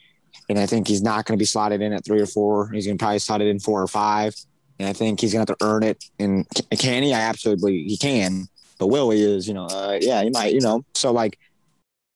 [0.50, 2.70] And I think he's not going to be slotted in at three or four.
[2.72, 4.36] He's going to probably slot it in four or five.
[4.80, 6.04] And I think he's going to have to earn it.
[6.20, 6.46] And
[6.78, 7.14] can he?
[7.14, 8.48] I absolutely he can.
[8.80, 10.84] But will he is, you know, uh, yeah, he might, you know.
[10.96, 11.38] So like,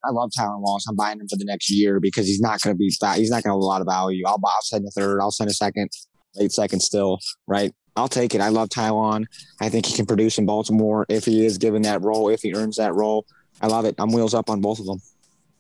[0.03, 0.85] I love Tylan Wallace.
[0.87, 2.85] I'm buying him for the next year because he's not going to be.
[2.85, 4.23] He's not going to have a lot of value.
[4.25, 4.49] I'll, buy.
[4.49, 5.19] I'll send a third.
[5.21, 5.89] I'll send a second,
[6.35, 7.73] late second still, right?
[7.97, 8.41] I'll take it.
[8.41, 9.25] I love Tylan.
[9.59, 12.53] I think he can produce in Baltimore if he is given that role, if he
[12.53, 13.25] earns that role.
[13.59, 13.95] I love it.
[13.97, 15.01] I'm wheels up on both of them.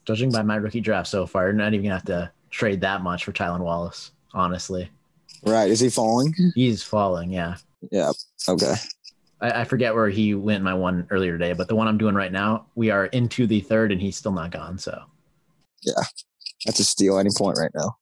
[0.05, 3.01] Judging by my rookie draft so far, you're not even gonna have to trade that
[3.01, 4.11] much for Tylan Wallace.
[4.33, 4.89] Honestly,
[5.43, 5.69] Right?
[5.69, 6.33] Is he falling?
[6.53, 7.31] he's falling.
[7.31, 7.55] Yeah,
[7.91, 8.11] Yeah.
[8.47, 8.75] Okay.
[9.41, 11.97] I, I forget where he went in my one earlier today, but the one I'm
[11.97, 14.77] doing right now, we are into the third, and he's still not gone.
[14.77, 15.01] So
[15.81, 16.03] Yeah.
[16.65, 17.97] That's a steal any point right now.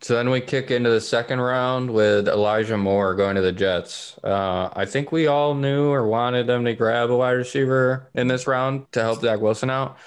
[0.00, 4.16] So then we kick into the second round with Elijah Moore going to the Jets.
[4.22, 8.28] Uh, I think we all knew or wanted them to grab a wide receiver in
[8.28, 9.98] this round to help Zach Wilson out,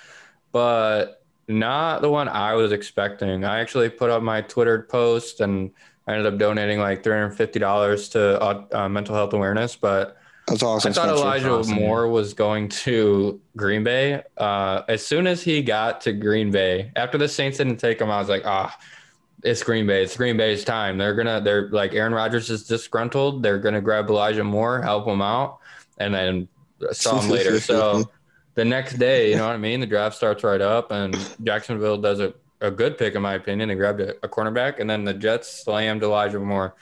[0.53, 3.43] but not the one I was expecting.
[3.43, 5.71] I actually put up my Twitter post and
[6.07, 10.17] I ended up donating like $350 to uh, uh, mental health awareness, but
[10.47, 10.91] That's awesome.
[10.91, 11.21] I thought Spencer.
[11.21, 11.75] Elijah Awesome.
[11.75, 14.23] Moore was going to Green Bay.
[14.37, 18.09] Uh, as soon as he got to Green Bay, after the Saints didn't take him,
[18.09, 18.77] I was like, ah,
[19.43, 20.03] it's Green Bay.
[20.03, 20.97] It's Green Bay's time.
[20.97, 23.43] They're gonna, they're like Aaron Rodgers is disgruntled.
[23.43, 25.59] They're gonna grab Elijah Moore, help him out,
[25.97, 26.47] and then
[26.91, 27.59] saw him later.
[27.59, 28.09] So
[28.55, 29.79] the next day, you know what I mean?
[29.79, 33.69] The draft starts right up, and Jacksonville does a, a good pick, in my opinion.
[33.69, 36.75] They grabbed a, a cornerback, and then the Jets slammed Elijah Moore.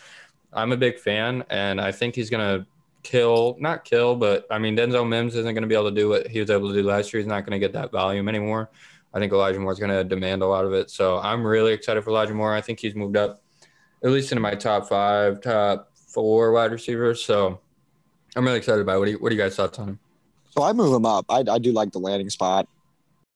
[0.52, 2.66] I'm a big fan, and I think he's gonna
[3.04, 6.10] kill, not kill, but I mean, Denzel Mims isn't going to be able to do
[6.10, 7.22] what he was able to do last year.
[7.22, 8.70] He's not going to get that volume anymore.
[9.14, 10.92] I think Elijah Moore is going to demand a lot of it.
[10.92, 12.54] So I'm really excited for Elijah Moore.
[12.54, 13.42] I think he's moved up
[14.04, 17.24] at least into my top five, top four wide receivers.
[17.24, 17.60] So
[18.36, 19.00] I'm really excited about it.
[19.00, 20.00] What do you, what do you guys thoughts on him?
[20.52, 21.26] So I move him up.
[21.30, 22.68] I, I do like the landing spot.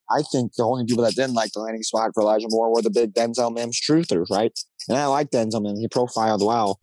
[0.09, 2.81] I think the only people that didn't like the landing spot for Elijah Moore were
[2.81, 4.57] the big Denzel Mims truthers, right?
[4.87, 5.79] And I like Denzel Mims.
[5.79, 6.79] He profiled well.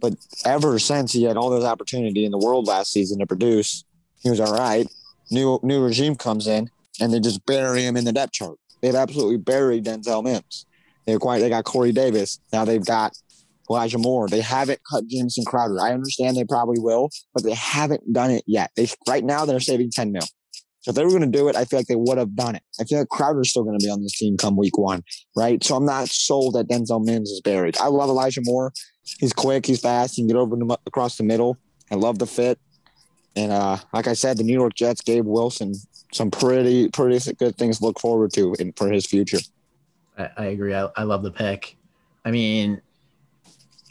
[0.00, 3.84] But ever since he had all this opportunity in the world last season to produce,
[4.20, 4.86] he was all right.
[5.30, 6.70] New new regime comes in
[7.00, 8.58] and they just bury him in the depth chart.
[8.80, 10.66] They've absolutely buried Denzel Mims.
[11.06, 12.38] They acquired, they got Corey Davis.
[12.52, 13.12] Now they've got
[13.70, 14.28] Elijah Moore.
[14.28, 15.80] They haven't cut Jamison Crowder.
[15.80, 18.70] I understand they probably will, but they haven't done it yet.
[18.76, 20.22] They right now they're saving 10 mil.
[20.80, 22.54] So if they were going to do it, I feel like they would have done
[22.54, 22.62] it.
[22.80, 25.02] I feel like Crowder's still going to be on this team come week one,
[25.36, 25.62] right?
[25.62, 27.76] So I'm not sold that Denzel Mims is buried.
[27.78, 28.72] I love Elijah Moore.
[29.18, 29.66] He's quick.
[29.66, 30.14] He's fast.
[30.14, 31.58] He can get over across the middle.
[31.90, 32.58] I love the fit.
[33.34, 35.74] And uh, like I said, the New York Jets gave Wilson
[36.12, 39.38] some pretty pretty good things to look forward to in, for his future.
[40.16, 40.74] I, I agree.
[40.74, 41.76] I, I love the pick.
[42.24, 42.80] I mean,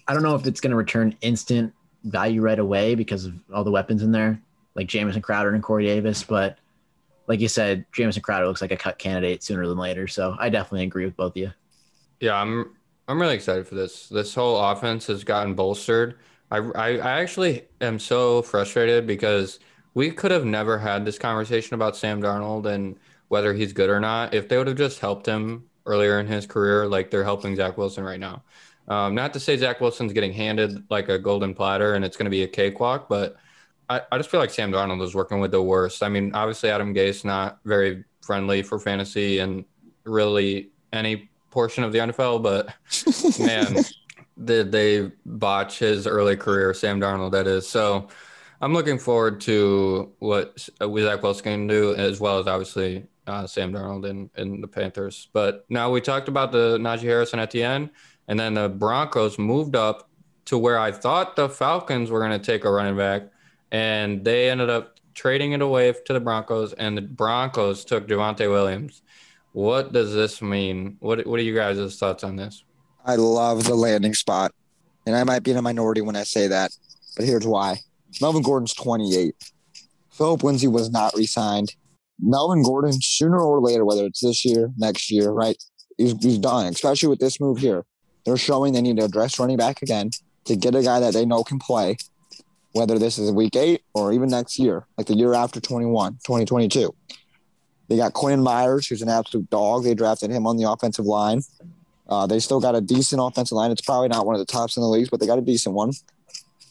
[0.08, 3.64] I don't know if it's going to return instant value right away because of all
[3.64, 4.40] the weapons in there,
[4.76, 6.24] like Jamison Crowder and Corey Davis.
[6.24, 6.58] But
[7.28, 10.08] like you said, Jamison Crowder looks like a cut candidate sooner than later.
[10.08, 11.52] So I definitely agree with both of you.
[12.20, 12.76] Yeah, I'm
[13.08, 14.10] I'm really excited for this.
[14.10, 16.18] This whole offense has gotten bolstered.
[16.52, 19.60] I, I, I actually am so frustrated because
[19.98, 24.00] we could have never had this conversation about Sam Darnold and whether he's good or
[24.00, 27.56] not if they would have just helped him earlier in his career, like they're helping
[27.56, 28.44] Zach Wilson right now.
[28.88, 32.26] Um, not to say Zach Wilson's getting handed like a golden platter and it's going
[32.26, 33.38] to be a cakewalk, but
[33.90, 36.04] I, I just feel like Sam Darnold is working with the worst.
[36.04, 39.66] I mean, obviously Adam Gase not very friendly for fantasy and
[40.04, 42.72] really any portion of the NFL, but
[43.40, 43.84] man,
[44.46, 47.68] did they botch his early career, Sam Darnold, that is.
[47.68, 48.10] So
[48.60, 53.72] I'm looking forward to what Zach Wilson can do, as well as obviously uh, Sam
[53.72, 55.30] Darnold and, and the Panthers.
[55.32, 57.92] But now we talked about the Najee Harris and Etienne,
[58.28, 60.10] and then the Broncos moved up
[60.46, 63.24] to where I thought the Falcons were going to take a running back,
[63.72, 68.50] and they ended up trading it away to the Broncos, and the Broncos took Javonte
[68.50, 69.04] Williams.
[69.52, 70.98] What does this mean?
[71.00, 72.64] What What are you guys' thoughts on this?
[73.06, 74.52] I love the landing spot,
[75.06, 76.72] and I might be in a minority when I say that,
[77.16, 77.82] but here's why.
[78.22, 79.36] Melvin Gordon's 28.
[80.12, 81.76] Philip Lindsay was not re-signed.
[82.20, 85.62] Melvin Gordon, sooner or later, whether it's this year, next year, right,
[85.98, 86.66] he's, he's done.
[86.68, 87.86] Especially with this move here,
[88.26, 90.10] they're showing they need to address running back again
[90.46, 91.98] to get a guy that they know can play,
[92.72, 96.94] whether this is week eight or even next year, like the year after 21, 2022.
[97.90, 99.84] They got Quinn Meinerz, who's an absolute dog.
[99.84, 101.42] They drafted him on the offensive line.
[102.10, 103.72] Uh, they still got a decent offensive line.
[103.72, 105.76] It's probably not one of the tops in the leagues, but they got a decent
[105.76, 105.92] one.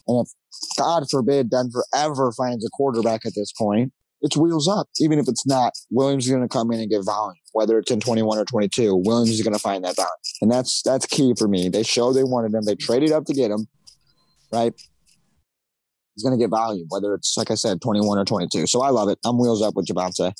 [0.07, 0.33] And if
[0.77, 4.87] God forbid Denver ever finds a quarterback at this point, it's wheels up.
[4.99, 7.91] Even if it's not, Williams is going to come in and give volume, whether it's
[7.91, 8.95] in 21 or 22.
[8.95, 10.09] Williams is going to find that volume,
[10.41, 11.69] and that's that's key for me.
[11.69, 12.63] They showed they wanted him.
[12.63, 13.67] They traded up to get him,
[14.51, 14.73] right?
[16.17, 18.65] he's going to get volume, whether it's like I said, 21 or 22.
[18.65, 19.19] So I love it.
[19.23, 20.33] I'm wheels up with Javonte.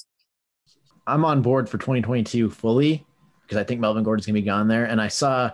[1.05, 3.05] I'm on board for 2022 fully
[3.43, 4.85] because I think Melvin Gordon's gonna be gone there.
[4.85, 5.51] And I saw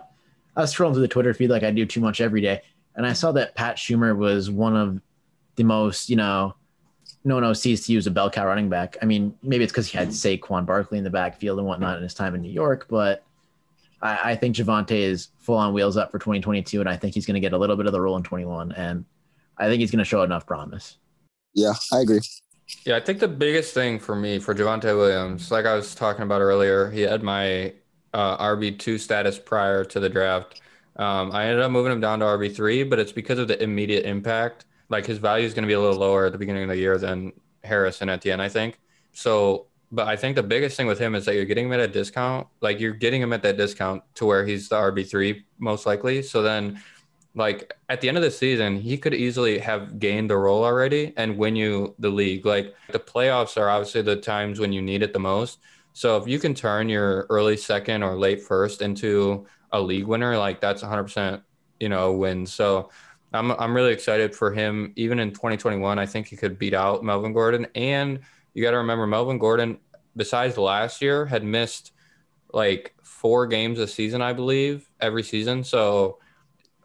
[0.56, 2.62] I was scrolling through the Twitter feed like I do too much every day,
[2.96, 5.00] and I saw that Pat Shurmur was one of
[5.56, 6.54] the most, you know,
[7.24, 8.96] no one else sees to use a bell cow running back.
[9.00, 12.02] I mean, maybe it's because he had Saquon Barkley in the backfield and whatnot in
[12.02, 13.24] his time in New York, but
[14.02, 17.26] I, I think Javonte is full on wheels up for 2022, and I think he's
[17.26, 19.04] going to get a little bit of the role in 21, and
[19.56, 20.98] I think he's going to show enough promise.
[21.54, 22.20] Yeah, I agree.
[22.84, 26.22] Yeah, I think the biggest thing for me for Javonte Williams, like I was talking
[26.22, 27.72] about earlier, he had my
[28.12, 30.60] uh, RB two status prior to the draft.
[30.96, 33.60] Um, I ended up moving him down to RB three, but it's because of the
[33.62, 34.66] immediate impact.
[34.88, 36.76] Like his value is going to be a little lower at the beginning of the
[36.76, 37.32] year than
[37.64, 38.78] Harris and Etienne, I think.
[39.12, 41.80] So, but I think the biggest thing with him is that you're getting him at
[41.80, 42.46] a discount.
[42.60, 46.22] Like you're getting him at that discount to where he's the RB three most likely.
[46.22, 46.80] So then
[47.34, 51.12] like at the end of the season, he could easily have gained the role already
[51.16, 52.46] and win you the league.
[52.46, 55.58] Like the playoffs are obviously the times when you need it the most.
[55.92, 60.38] So if you can turn your early second or late first into a league winner,
[60.38, 61.42] like that's 100%,
[61.80, 62.46] you know, win.
[62.46, 62.90] So
[63.32, 64.92] I'm I'm really excited for him.
[64.96, 67.66] Even in 2021, I think he could beat out Melvin Gordon.
[67.74, 68.20] And
[68.54, 69.78] you got to remember, Melvin Gordon,
[70.16, 71.92] besides last year, had missed
[72.52, 75.64] like four games a season, I believe, every season.
[75.64, 76.18] So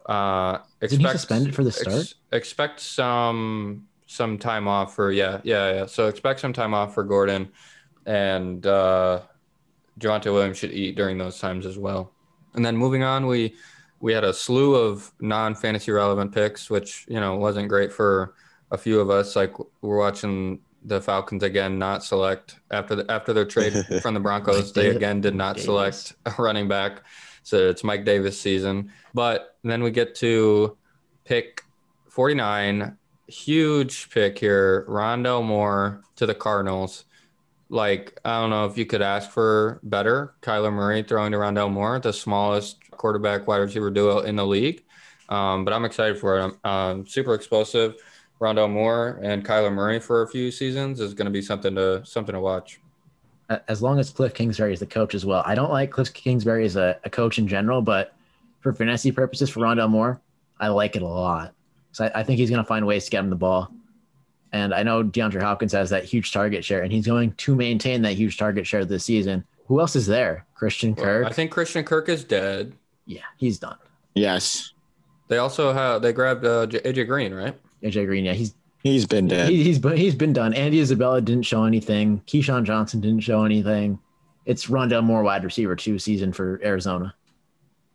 [0.06, 2.00] uh, expect, Did he suspended for the start?
[2.00, 5.86] Ex- expect some some time off for yeah yeah yeah.
[5.86, 7.52] So expect some time off for Gordon,
[8.06, 9.20] and uh,
[10.00, 12.10] Javonte Williams should eat during those times as well.
[12.54, 13.54] And then moving on, we
[14.00, 18.34] we had a slew of non fantasy relevant picks, which you know wasn't great for
[18.70, 19.36] a few of us.
[19.36, 24.20] Like we're watching the Falcons again not select after the, after their trade from the
[24.20, 24.72] Broncos.
[24.72, 25.64] they again did not Davis.
[25.64, 27.02] select a running back.
[27.42, 28.92] So it's Mike Davis season.
[29.14, 30.76] But then we get to
[31.24, 31.62] pick
[32.08, 32.96] 49.
[33.28, 34.84] Huge pick here.
[34.88, 37.04] Rondale Moore to the Cardinals.
[37.70, 40.34] Like, I don't know if you could ask for better.
[40.42, 44.82] Kyler Murray throwing to Rondale Moore, the smallest quarterback wide receiver duo in the league.
[45.30, 46.58] Um, but I'm excited for it.
[46.64, 47.94] I'm um, super explosive.
[48.40, 52.04] Rondale Moore and Kyler Murray for a few seasons is going to be something to
[52.04, 52.80] something to watch
[53.68, 55.42] as long as Cliff Kingsbury is the coach as well.
[55.44, 58.14] I don't like Cliff Kingsbury as a, a coach in general, but
[58.60, 60.20] for fantasy purposes for Rondale Moore,
[60.58, 61.52] I like it a lot.
[61.92, 63.72] So I, I think he's going to find ways to get him the ball.
[64.52, 68.02] And I know DeAndre Hopkins has that huge target share, and he's going to maintain
[68.02, 69.44] that huge target share this season.
[69.66, 70.46] Who else is there?
[70.54, 71.22] Christian Kirk.
[71.22, 72.72] Well, I think Christian Kirk is dead.
[73.06, 73.78] Yeah, he's done.
[74.14, 74.72] Yes.
[75.28, 77.56] They also have they grabbed uh, AJ Green, right?
[77.82, 79.50] AJ Green, yeah, he's He's been dead.
[79.50, 80.54] He, he's he's been done.
[80.54, 82.22] Andy Isabella didn't show anything.
[82.26, 83.98] KeeSean Johnson didn't show anything.
[84.46, 87.14] It's Rondale Moore wide receiver two season for Arizona.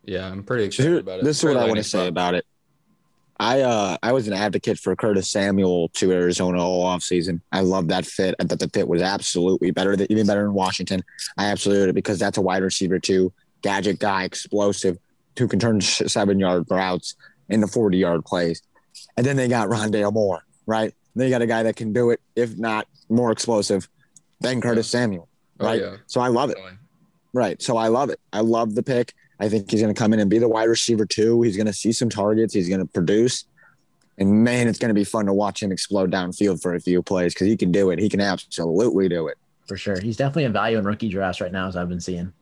[0.04, 1.24] Yeah, I'm pretty excited Here, about it.
[1.24, 2.46] This is what I want to say about it.
[3.38, 7.42] I uh I was an advocate for Curtis Samuel to Arizona all off season.
[7.52, 8.34] I love that fit.
[8.40, 11.02] I thought the fit was absolutely better than even better than Washington.
[11.36, 13.32] I absolutely because that's a wide receiver too,
[13.62, 14.98] gadget guy, explosive,
[15.38, 17.14] who can turn seven yard routes
[17.48, 18.62] into 40 yard plays.
[19.16, 20.92] And then they got Rondale Moore right?
[21.14, 23.88] They got a guy that can do it, if not more explosive
[24.40, 24.88] than Curtis.
[24.88, 25.28] Samuel,
[25.60, 25.80] oh, right?
[25.80, 25.96] Oh, yeah.
[26.06, 26.58] So I love it.
[27.32, 27.60] Right.
[27.62, 28.20] So I love it.
[28.32, 29.14] I love the pick.
[29.38, 31.42] I think he's going to come in and be the wide receiver too.
[31.42, 32.54] He's going to see some targets.
[32.54, 33.44] He's going to produce.
[34.18, 37.02] And man, it's going to be fun to watch him explode downfield for a few
[37.02, 37.98] plays because he can do it.
[37.98, 39.36] He can absolutely do it.
[39.66, 40.00] For sure.
[40.00, 42.32] He's definitely a value in rookie drafts right now, as I've been seeing.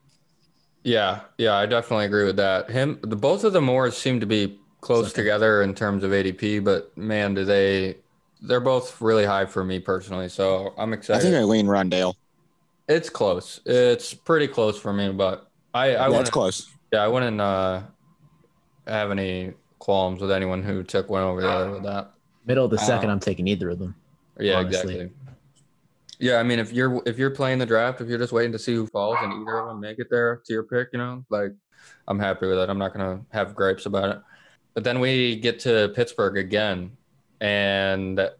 [0.84, 1.20] Yeah.
[1.38, 1.54] Yeah.
[1.54, 2.70] I definitely agree with that.
[2.70, 6.62] Him, the both of the Moores seem to be close together in terms of ADP,
[6.62, 7.96] but man, do they
[8.42, 11.20] they're both really high for me personally, so I'm excited.
[11.20, 12.14] I think I lean Rondale.
[12.86, 13.60] It's close.
[13.64, 16.70] It's pretty close for me, but I I yeah, it's close.
[16.94, 17.82] Yeah, I wouldn't uh,
[18.86, 22.12] have any qualms with anyone who took one over the other with that.
[22.46, 23.96] Middle of the second, um, I'm taking either of them.
[24.38, 24.94] Yeah, honestly.
[24.94, 25.10] exactly.
[26.20, 28.60] Yeah, I mean, if you're if you're playing the draft, if you're just waiting to
[28.60, 31.24] see who falls and either of them make it there to your pick, you know,
[31.30, 31.50] like
[32.06, 32.70] I'm happy with it.
[32.70, 34.22] I'm not gonna have gripes about it.
[34.74, 36.92] But then we get to Pittsburgh again,
[37.40, 38.30] and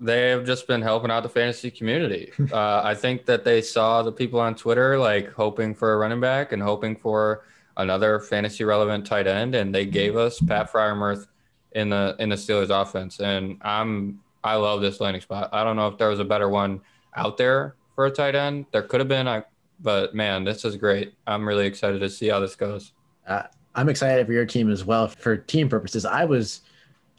[0.00, 2.32] they have just been helping out the fantasy community.
[2.52, 6.20] Uh, I think that they saw the people on Twitter like hoping for a running
[6.20, 7.44] back and hoping for
[7.76, 11.26] another fantasy relevant tight end, and they gave us Pat Freiermuth
[11.72, 13.20] in the in the Steelers offense.
[13.20, 15.50] And I'm I love this landing spot.
[15.52, 16.80] I don't know if there was a better one
[17.16, 18.66] out there for a tight end.
[18.72, 19.42] There could have been, I,
[19.80, 21.14] but man, this is great.
[21.26, 22.92] I'm really excited to see how this goes.
[23.26, 23.42] Uh,
[23.74, 25.08] I'm excited for your team as well.
[25.08, 26.62] For team purposes, I was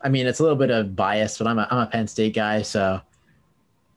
[0.02, 2.36] I mean, it's a little bit of bias, but I'm a, I'm a Penn State
[2.36, 3.02] guy, so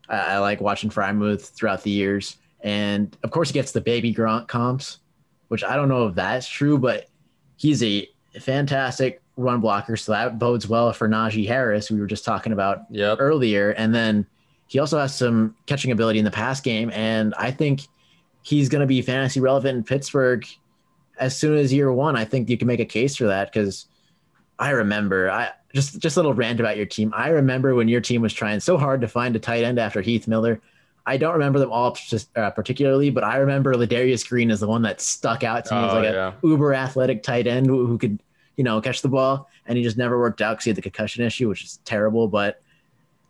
[0.08, 2.38] I, I like watching Freiermuth throughout the years.
[2.62, 4.98] And of course, he gets the baby Gronk comps,
[5.50, 7.06] which I don't know if that's true, but
[7.56, 8.08] he's a
[8.40, 11.90] fantastic run blocker, so that bodes well for Najee Harris.
[11.90, 13.18] We were just talking about Yep.
[13.20, 14.26] earlier, and then
[14.68, 17.80] he also has some catching ability in the pass game, and I think
[18.42, 20.46] he's going to be fantasy relevant in Pittsburgh
[21.18, 22.16] as soon as year one.
[22.16, 23.86] I think you can make a case for that because
[24.58, 27.12] I remember I just just a little rant about your team.
[27.16, 30.00] I remember when your team was trying so hard to find a tight end after
[30.00, 30.60] Heath Miller.
[31.06, 31.96] I don't remember them all
[32.36, 35.80] uh, particularly, but I remember Ladarius Green is the one that stuck out to me
[35.80, 36.32] as Oh, like yeah.
[36.42, 38.22] a uber athletic tight end who, who could
[38.56, 40.82] you know catch the ball, and he just never worked out because he had the
[40.82, 42.28] concussion issue, which is terrible.
[42.28, 42.62] But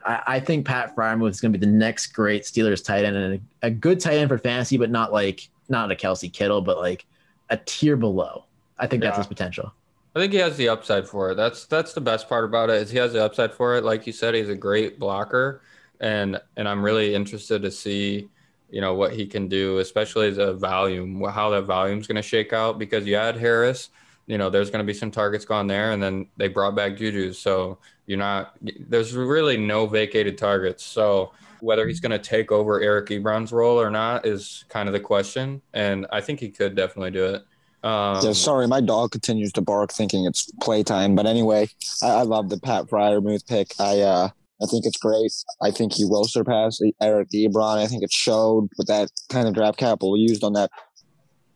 [0.04, 3.16] I, I think Pat Freiermuth is going to be the next great Steelers tight end
[3.16, 6.60] and a, a good tight end for fantasy, but not like not a Kelce Kittle,
[6.60, 7.06] but like
[7.50, 8.44] a tier below.
[8.78, 9.72] I think that's his potential.
[10.16, 11.36] I think he has the upside for it.
[11.36, 13.84] That's that's the best part about it is he has the upside for it.
[13.84, 15.62] Like you said, he's a great blocker,
[16.00, 18.28] and and I'm really interested to see,
[18.70, 22.52] you know, what he can do, especially the volume, how that volume's going to shake
[22.52, 22.78] out.
[22.78, 23.90] Because you had Harris,
[24.26, 26.96] you know, there's going to be some targets gone there, and then they brought back
[26.96, 28.56] Juju, so you're not.
[28.62, 31.32] There's really no vacated targets, so.
[31.62, 35.00] Whether he's going to take over Eric Ebron's role or not is kind of the
[35.00, 37.44] question, and I think he could definitely do it.
[37.82, 41.14] Um, yeah, sorry, my dog continues to bark, thinking it's playtime.
[41.14, 41.68] But anyway,
[42.02, 43.74] I, I love the Pat Fryer Freiermuth pick.
[43.78, 44.28] I uh,
[44.62, 45.32] I think it's great.
[45.62, 47.78] I think he will surpass Eric Ebron.
[47.78, 50.70] I think it showed with that kind of draft capital used on that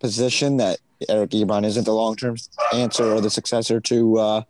[0.01, 0.79] position that
[1.09, 2.37] Eric Ebron isn't the long term
[2.73, 4.43] answer or the successor to uh,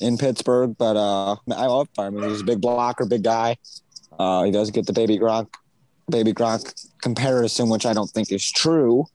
[0.00, 0.76] in Pittsburgh.
[0.78, 2.28] But uh, I love Freiermuth.
[2.30, 3.56] He's a big blocker, big guy.
[4.18, 5.48] Uh, he does get the baby Gronk,
[6.08, 6.72] baby Gronk
[7.02, 9.06] comparison, which I don't think is true.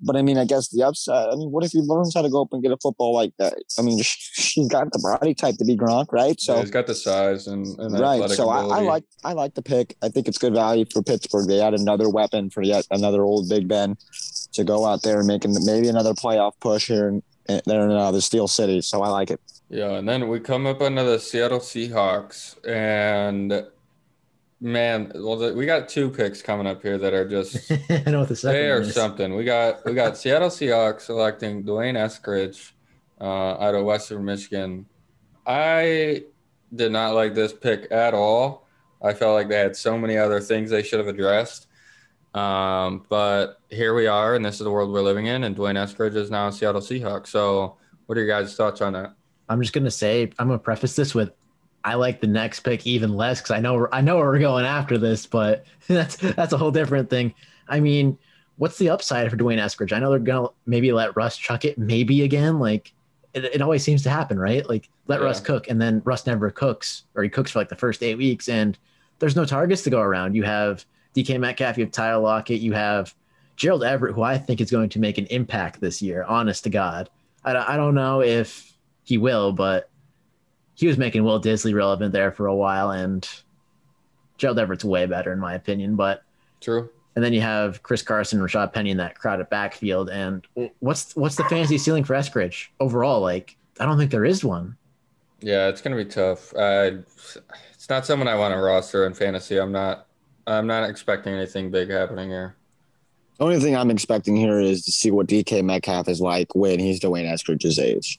[0.00, 1.28] But I mean, I guess the upside.
[1.28, 3.32] I mean, what if he learns how to go up and get a football like
[3.38, 3.54] that?
[3.78, 3.98] I mean,
[4.34, 6.40] he's got the body type to be Gronk, right?
[6.40, 8.30] So So he's got the size and, and the right.
[8.30, 9.96] So I, I like I like the pick.
[10.02, 11.48] I think it's good value for Pittsburgh.
[11.48, 13.96] They add another weapon for yet another old Big Ben
[14.52, 17.90] to go out there and make maybe another playoff push here in, in there in
[17.90, 18.80] uh, the Steel City.
[18.80, 19.40] So I like it.
[19.68, 23.66] Yeah, and then we come up under the Seattle Seahawks, and
[24.60, 28.20] man, well, the, we got two picks coming up here that are just I know
[28.20, 28.94] what the second they are is.
[28.94, 29.34] something.
[29.34, 32.72] We got we got Seattle Seahawks selecting D'Wayne Eskridge
[33.20, 34.86] uh, out of Western Michigan.
[35.46, 36.24] I
[36.74, 38.66] did not like this pick at all.
[39.02, 41.66] I felt like they had so many other things they should have addressed.
[42.34, 45.44] Um, but here we are, and this is the world we're living in.
[45.44, 47.28] And D'Wayne Eskridge is now a Seattle Seahawks.
[47.28, 49.14] So, what are your guys' thoughts on that?
[49.48, 51.32] I'm just gonna say I'm gonna preface this with
[51.88, 54.66] I like the next pick even less because I know I know where we're going
[54.66, 57.34] after this, but that's that's a whole different thing.
[57.66, 58.18] I mean,
[58.56, 59.92] what's the upside for D'Wayne Eskridge?
[59.92, 62.58] I know they're gonna maybe let Russ chuck it, maybe again.
[62.58, 62.92] Like
[63.32, 64.68] it, it always seems to happen, right?
[64.68, 65.26] Like let Yeah.
[65.26, 68.16] Russ cook, and then Russ never cooks, or he cooks for like the first eight
[68.16, 68.76] weeks, and
[69.18, 70.34] there's no targets to go around.
[70.34, 70.84] You have
[71.14, 73.14] DK Metcalf, you have Tyler Lockett, you have
[73.56, 76.24] Gerald Everett, who I think is going to make an impact this year.
[76.28, 77.08] Honest to God,
[77.44, 78.72] I don't, I don't know if
[79.04, 79.88] he will, but
[80.78, 83.28] he was making Will Dissly relevant there for a while, and
[84.36, 85.96] Gerald Everett's way better in my opinion.
[85.96, 86.22] But
[86.60, 86.88] True.
[87.16, 90.08] and then you have Chris Carson, Rashaad Penny in that crowded backfield.
[90.08, 90.46] And
[90.78, 93.20] what's what's the fantasy ceiling for Eskridge overall?
[93.20, 94.76] Like, I don't think there is one.
[95.40, 96.54] Yeah, it's gonna be tough.
[96.54, 96.98] Uh,
[97.74, 99.58] it's not someone I want to roster in fantasy.
[99.58, 100.06] I'm not.
[100.46, 102.54] I'm not expecting anything big happening here.
[103.38, 106.78] The only thing I'm expecting here is to see what DK Metcalf is like when
[106.78, 108.18] he's D'Wayne Eskridge's age.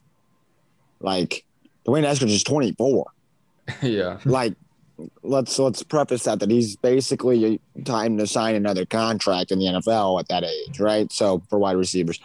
[1.00, 1.46] Like
[1.90, 3.12] D'Wayne Eskridge is 24.
[3.82, 4.54] yeah, like
[5.24, 10.20] let's let's preface that that he's basically time to sign another contract in the NFL
[10.20, 11.12] at that age, right?
[11.12, 12.20] So for wide receivers,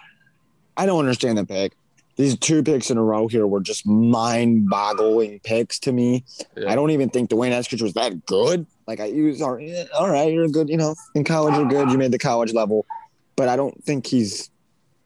[0.77, 1.73] I don't understand the pick.
[2.17, 6.25] These two picks in a row here were just mind-boggling picks to me.
[6.57, 6.71] Yeah.
[6.71, 8.67] I don't even think D'Wayne Eskridge was that good.
[8.87, 10.69] Like I use, all right, all right, you're good.
[10.69, 11.91] You know, in college you're good.
[11.91, 12.87] You made the college level,
[13.35, 14.51] but I don't think he's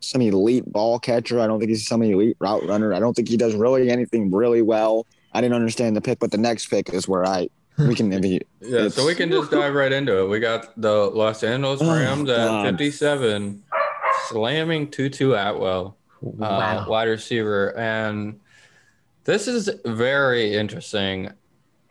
[0.01, 1.41] some elite ball catcher.
[1.41, 2.93] I don't think he's some elite route runner.
[2.95, 5.07] I don't think he does really anything really well.
[5.33, 8.41] I didn't understand the pick, but the next pick is where I we can maybe
[8.61, 8.89] yeah.
[8.89, 10.29] So we can just dive right into it.
[10.29, 13.63] We got the Los Angeles Oh, Rams at 57,
[14.29, 15.97] slamming Tutu Atwell.
[16.41, 17.77] uh, wide receiver.
[17.79, 18.41] And
[19.25, 21.31] this is very interesting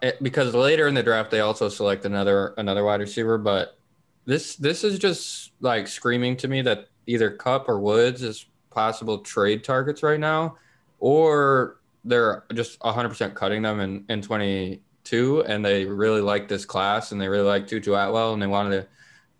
[0.01, 3.37] It- because later in the draft they also select another another wide receiver.
[3.37, 3.77] But
[4.25, 9.17] this this is just like screaming to me that either Kupp or Woods is possible
[9.19, 10.57] trade targets right now,
[10.99, 17.11] or they're just 100% cutting them in in 22, and they really like this class
[17.11, 18.87] and they really like Tutu Atwell and they wanted to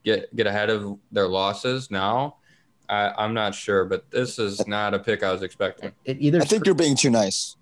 [0.03, 2.37] get get ahead of their losses now.
[2.89, 5.91] I, I'm not sure, but this is not a pick I was expecting.
[6.05, 7.57] It either I think you're being too nice.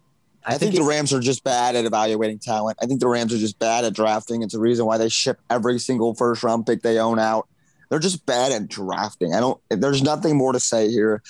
[0.47, 2.77] I, think, it- the Rams are just bad at evaluating talent.
[2.79, 4.43] I think the Rams are just bad at drafting.
[4.43, 7.47] It's a reason why they ship every single first round pick they own out.
[7.89, 9.33] They're just bad at drafting.
[9.33, 9.59] I don't.
[9.69, 11.21] There's nothing more to say here.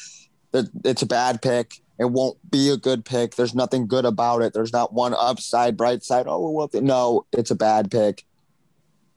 [0.53, 1.82] It's a bad pick.
[1.99, 3.36] It won't be a good pick.
[3.36, 4.53] There's nothing good about it.
[4.53, 6.26] There's not one upside, bright side.
[6.28, 8.26] Oh, well, no, it's a bad pick.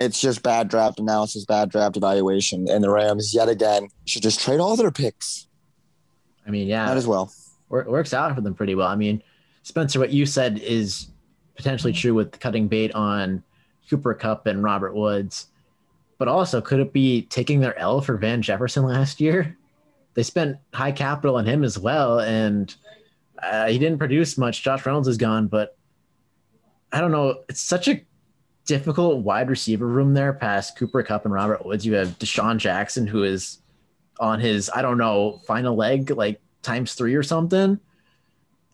[0.01, 2.69] It's just bad draft analysis, bad draft evaluation.
[2.69, 5.49] And the Rams, yet again, should just trade all their picks.
[6.47, 7.33] I mean, yeah, Might as well.
[7.69, 8.87] wor- works out for them pretty well.
[8.89, 9.23] I mean,
[9.65, 11.09] Spencer, what you said is
[11.57, 13.43] potentially true with cutting bait on
[13.91, 15.47] Cooper Kupp and Robert Woods,
[16.19, 19.57] but also could it be taking their L for Van Jefferson last year?
[20.15, 22.75] They spent high capital on him as well, and
[23.41, 24.65] uh, he didn't produce much.
[24.65, 25.77] Josh Reynolds is gone, but
[26.93, 27.45] I don't know.
[27.49, 28.05] It's such a
[28.65, 31.87] difficult wide receiver room there past Cooper Kupp and Robert Woods.
[31.87, 33.59] You have DeSean Jackson, who is
[34.19, 37.79] on his, I don't know, final leg, like times three or something.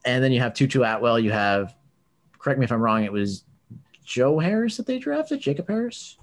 [0.07, 1.19] And then you have Tutu Atwell.
[1.19, 1.75] You have,
[2.39, 3.45] correct me if I'm wrong, it was
[4.03, 6.17] Joe Harris that they drafted, Jacob Harris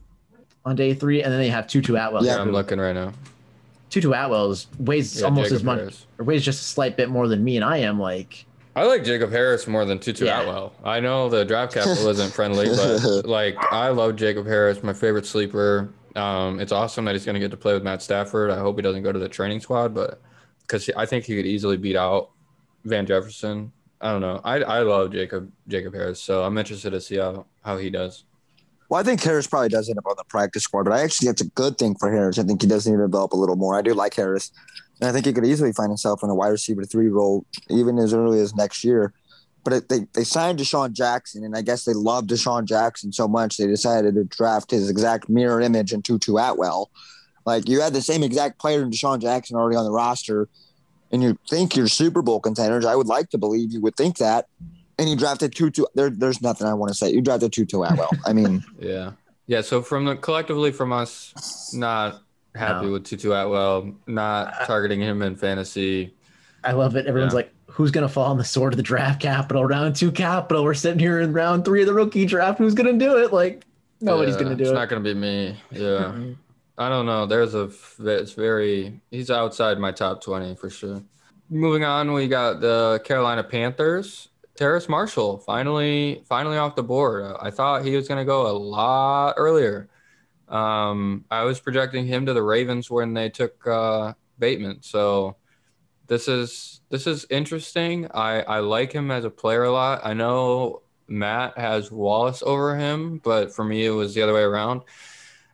[0.65, 1.23] on day three.
[1.23, 2.23] And then they have Tutu Atwell.
[2.25, 3.13] Yeah, Yeah, I'm who- looking right now.
[3.89, 6.05] Tutu Atwell is, weighs Yeah, almost Jacob as much, Harris.
[6.17, 7.57] or weighs just a slight bit more than me.
[7.57, 10.41] And I am like, I like Jacob Harris more than Tutu Yeah.
[10.41, 10.71] Atwell.
[10.83, 15.25] I know the draft capital isn't friendly, but like I love Jacob Harris, my favorite
[15.25, 15.89] sleeper.
[16.15, 18.49] Um, it's awesome that he's going to get to play with Matt Stafford.
[18.49, 20.21] I hope he doesn't go to the training squad, but
[20.61, 22.29] because I think he could easily beat out
[22.85, 23.71] Van Jefferson.
[23.99, 24.39] I don't know.
[24.43, 28.23] I I love Jacob Jacob Harris, so I'm interested to see how how he does.
[28.91, 31.27] Well, I think Harris probably does end up on the practice squad, but I actually
[31.27, 32.37] think it's a good thing for Harris.
[32.37, 33.73] I think he does need to develop a little more.
[33.73, 34.51] I do like Harris,
[34.99, 37.97] and I think he could easily find himself in a wide receiver three role even
[37.97, 39.13] as early as next year.
[39.63, 43.29] But it, they they signed DeSean Jackson, and I guess they loved DeSean Jackson so
[43.29, 46.91] much they decided to draft his exact mirror image in Tutu Atwell.
[47.45, 50.49] Like you had the same exact player in DeSean Jackson already on the roster,
[51.13, 52.83] and you think you're Super Bowl contenders.
[52.83, 54.47] I would like to believe you would think that.
[55.01, 55.83] And you drafted Tutu.
[55.95, 57.09] There, there's nothing I want to say.
[57.11, 58.09] You drafted Tutu Atwell.
[58.25, 58.63] I mean.
[58.79, 59.13] Yeah.
[59.47, 59.61] Yeah.
[59.61, 62.21] So from the collectively from us, not
[62.53, 62.91] happy No.
[62.93, 66.13] with Tutu Atwell, not targeting him in fantasy.
[66.63, 67.07] I love it.
[67.07, 67.37] Everyone's Yeah.
[67.37, 69.65] like, who's going to fall on the sword of the draft capital?
[69.65, 70.63] Round two capital.
[70.63, 72.59] We're sitting here in round three of the rookie draft.
[72.59, 73.33] Who's going to do it?
[73.33, 73.65] Like,
[74.01, 74.73] nobody's Yeah, going to do It's it.
[74.73, 75.57] It's not going to be me.
[75.71, 76.11] Yeah.
[76.13, 76.35] Mhm.
[76.77, 77.25] I don't know.
[77.25, 81.01] There's a it's very he's outside my top 20 for sure.
[81.49, 84.29] Moving on, we got the Carolina Panthers.
[84.61, 87.35] Terrace Marshall finally finally off the board.
[87.41, 89.89] I thought he was going to go a lot earlier.
[90.49, 94.83] Um, I was projecting him to the Ravens when they took uh, Bateman.
[94.83, 95.37] So
[96.05, 98.07] this is this is interesting.
[98.13, 100.01] I I like him as a player a lot.
[100.03, 104.43] I know Matt has Wallace over him, but for me it was the other way
[104.43, 104.83] around.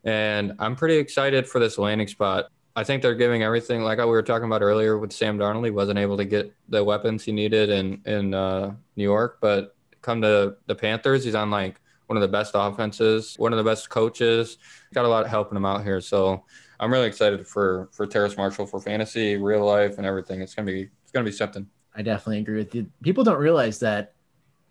[0.03, 2.47] And I'm pretty excited for this landing spot.
[2.77, 5.65] I think they're giving everything like we were talking about earlier with Sam Darnold.
[5.65, 9.75] He wasn't able to get the weapons he needed in in uh, New York, but
[10.03, 13.63] come to the Panthers, he's on like one of the best offenses, one of the
[13.63, 14.59] best coaches.
[14.93, 16.43] Got a lot of helping him out here, so
[16.79, 20.41] I'm really excited for for Terrace Marshall for fantasy, real life, and everything.
[20.41, 21.67] It's gonna be it's gonna be something.
[21.95, 22.91] I definitely agree with you.
[23.01, 24.13] People don't realize that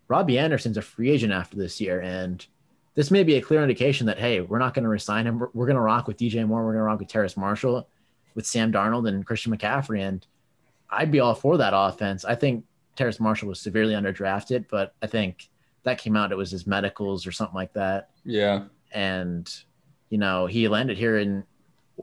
[0.07, 2.47] Robbie Anderson's a free agent after this year, and
[2.95, 5.41] this may be a clear indication that hey, we're not going to resign him.
[5.41, 6.65] We're, we're going to rock with DJ Moore.
[6.65, 7.89] We're going to rock with Terrace Marshall,
[8.37, 10.25] with Sam Darnold and Christian McCaffrey, and
[10.89, 12.25] I'd be all for that offense.
[12.25, 12.65] I think
[12.95, 15.49] Terrace Marshall was severely underdrafted, but I think
[15.83, 19.53] that came out it was his medicals or something like that, Yeah, and
[20.11, 21.45] you know he landed here in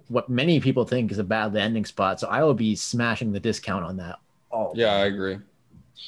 [0.07, 2.19] what many people think is a bad landing spot.
[2.19, 4.19] So I will be smashing the discount on that.
[4.49, 5.37] All yeah, I agree.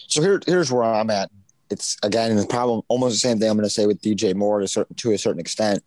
[0.07, 1.29] So here, here's where I'm at.
[1.69, 4.59] It's again the problem, almost the same thing I'm going to say with DJ Moore
[4.59, 5.83] to a certain to a certain extent.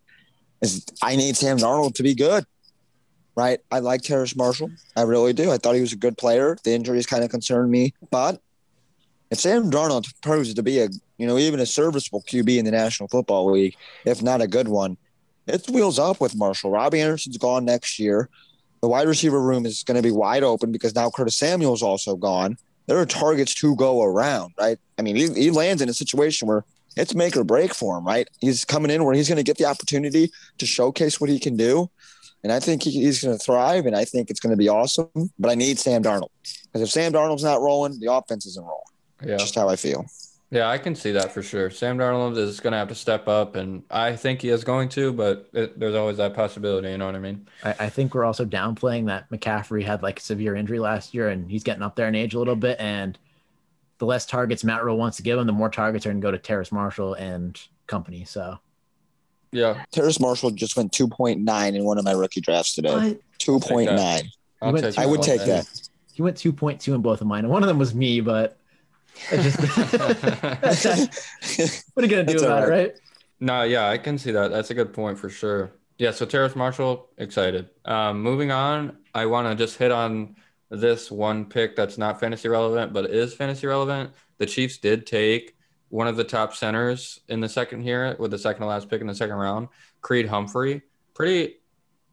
[0.60, 2.44] Is I need Sam Darnold to be good,
[3.38, 3.60] right?
[3.70, 5.52] I like Terrace Marshall, I really do.
[5.52, 6.56] I thought he was a good player.
[6.64, 8.40] The injuries kind of concerned me, but
[9.30, 12.70] if Sam Darnold proves to be a you know even a serviceable QB in the
[12.70, 14.96] National Football League, if not a good one,
[15.46, 16.72] it's wheels up with Marshall.
[16.72, 18.28] Robbie Anderson's gone next year.
[18.82, 22.16] The wide receiver room is going to be wide open because now Curtis Samuel's also
[22.16, 22.58] gone
[22.88, 24.78] there are targets to go around, right?
[24.98, 26.64] I mean, he, he lands in a situation where
[26.96, 28.26] it's make or break for him, right?
[28.40, 31.56] He's coming in where he's going to get the opportunity to showcase what he can
[31.56, 31.90] do.
[32.44, 35.08] And I think he's going to thrive, and I think it's going to be awesome.
[35.38, 36.30] But I need Sam Darnold
[36.64, 38.84] because if Sam Darnold's not rolling, the offense isn't rolling.
[39.24, 39.36] Yeah.
[39.36, 40.06] Just how I feel.
[40.50, 41.68] Yeah, I can see that for sure.
[41.68, 44.88] Sam Darnold is going to have to step up, and I think he is going
[44.90, 46.88] to, but it, there's always that possibility.
[46.88, 47.46] You know what I mean?
[47.62, 51.28] I, I think we're also downplaying that McCaffrey had like a severe injury last year
[51.28, 52.78] and he's getting up there in age a little bit.
[52.80, 53.18] And
[53.98, 56.26] the less targets Matt Rhule wants to give him, the more targets are going to
[56.26, 58.24] go to Terrace Marshall and company.
[58.24, 58.58] So
[59.52, 63.18] Yeah, Terrace Marshall just went 2.9 in one of my rookie drafts today.
[63.38, 64.28] 2.9.
[64.60, 65.66] I'll take to- I would take that.
[66.12, 67.44] he went 2.2 in both of mine.
[67.44, 68.58] And one of them was me, but
[69.30, 69.58] it just,
[71.94, 72.94] what are you going to do That's all about it, right?
[73.40, 74.50] No, yeah, I can see that.
[74.50, 75.72] That's a good point for sure.
[75.98, 77.70] Yeah, so Terrace Marshall, excited.
[77.84, 80.36] Um, moving on, I want to just hit on
[80.70, 84.12] this one pick that's not fantasy relevant, but is fantasy relevant.
[84.38, 85.56] The Chiefs did take
[85.90, 89.00] one of the top centers in the second here with the second to last pick
[89.00, 89.68] in the second round,
[90.00, 90.82] Creed Humphrey.
[91.14, 91.56] Pretty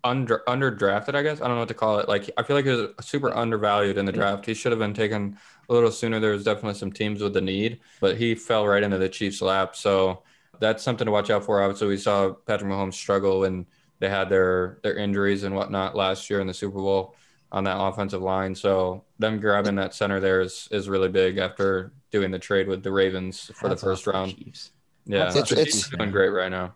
[0.04, 1.42] under underdrafted, I guess.
[1.42, 2.08] I don't know what to call it.
[2.08, 4.46] Like I feel like he was super undervalued in the draft.
[4.46, 6.20] He should have been taken a little sooner.
[6.20, 9.42] There was definitely some teams with the need, but he fell right into the Chiefs'
[9.42, 9.76] lap.
[9.76, 10.24] So
[10.60, 11.62] that's something to watch out for.
[11.62, 13.66] Obviously, we saw Patrick Mahomes struggle when
[14.00, 17.16] they had their their injuries and whatnot last year in the Super Bowl
[17.56, 18.54] on that offensive line.
[18.54, 22.84] So them grabbing that center there is is really big after doing the trade with
[22.84, 24.36] the Ravens for That's the first round.
[24.38, 24.72] Chiefs.
[25.06, 26.76] Yeah, It's- the it's- doing great right now.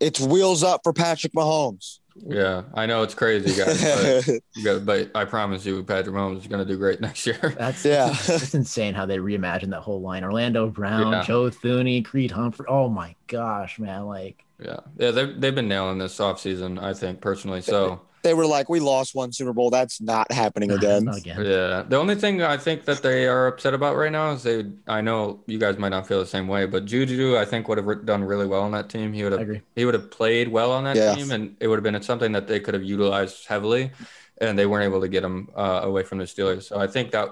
[0.00, 2.00] It's wheels up for Patrick Mahomes.
[2.16, 6.46] Yeah, I know it's crazy, guys, but, got- but I promise you, Patrick Mahomes is
[6.46, 7.54] going to do great next year.
[7.58, 8.10] That's Yeah.
[8.10, 10.24] It's, it's insane how they reimagined that whole line.
[10.24, 11.22] Orlando Brown, Yeah.
[11.22, 12.66] Joe Thuney, Creed Humphrey.
[12.68, 14.06] Oh my gosh, man!
[14.06, 17.60] Like Yeah, yeah, they've they've been nailing this offseason, I think personally.
[17.62, 19.70] So they were like, we lost one Super Bowl.
[19.70, 21.04] That's not happening nah, again.
[21.04, 21.44] not again.
[21.44, 24.64] yeah, the only thing I think that they are upset about right now is they.
[24.88, 27.78] I know you guys might not feel the same way, but Juju, I think would
[27.78, 29.12] have done really well on that team.
[29.12, 29.60] He would have agree.
[29.76, 31.14] he would have played well on that Yeah.
[31.14, 33.92] team, and it would have been something that they could have utilized heavily,
[34.40, 36.64] and they weren't able to get him uh, away from the Steelers.
[36.64, 37.28] So I think that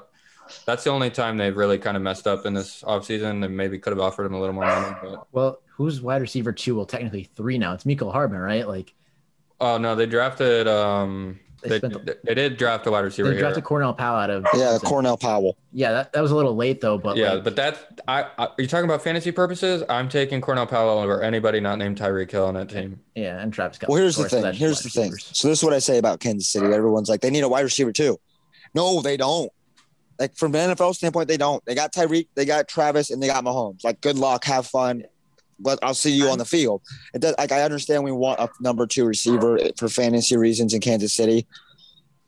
[0.66, 3.44] that's the only time they've really kind of messed up in this offseason.
[3.44, 6.52] and maybe could have offered him a little more money, but Well, who's wide receiver
[6.52, 6.76] two?
[6.76, 7.72] Well, technically three now.
[7.72, 8.68] It's Mecole Hardman, right?
[8.68, 8.92] Like
[9.62, 10.68] oh no, they drafted.
[10.68, 13.42] Um, They they, the- they did draft a wide receiver they here.
[13.42, 14.82] drafted Cornell Powell out of Yeah, Clemson.
[14.82, 15.56] Cornell Powell.
[15.72, 15.92] yeah.
[15.92, 18.46] That, that was a little late though, but yeah, like, but that's I, I.
[18.46, 19.84] Are you talking about fantasy purposes?
[19.88, 22.98] I'm taking Cornell Powell over anybody not named Tyreek Hill on that team.
[23.14, 23.78] yeah, and Travis.
[23.78, 24.52] Kelce, Well, here's the thing.
[24.54, 25.12] Here's wide the thing.
[25.12, 26.66] So this is what I say about Kansas City.
[26.66, 28.18] Everyone's like, they need a wide receiver too.
[28.74, 29.50] No, they don't.
[30.18, 31.64] Like from an NFL standpoint, they don't.
[31.64, 33.82] They got Tyreek, they got Travis, and they got Mahomes.
[33.84, 35.04] Like, good luck, have fun.
[35.62, 36.82] But I'll see you on the field.
[37.14, 37.34] It does.
[37.38, 41.46] Like, I understand we want a number two receiver for fantasy reasons in Kansas City,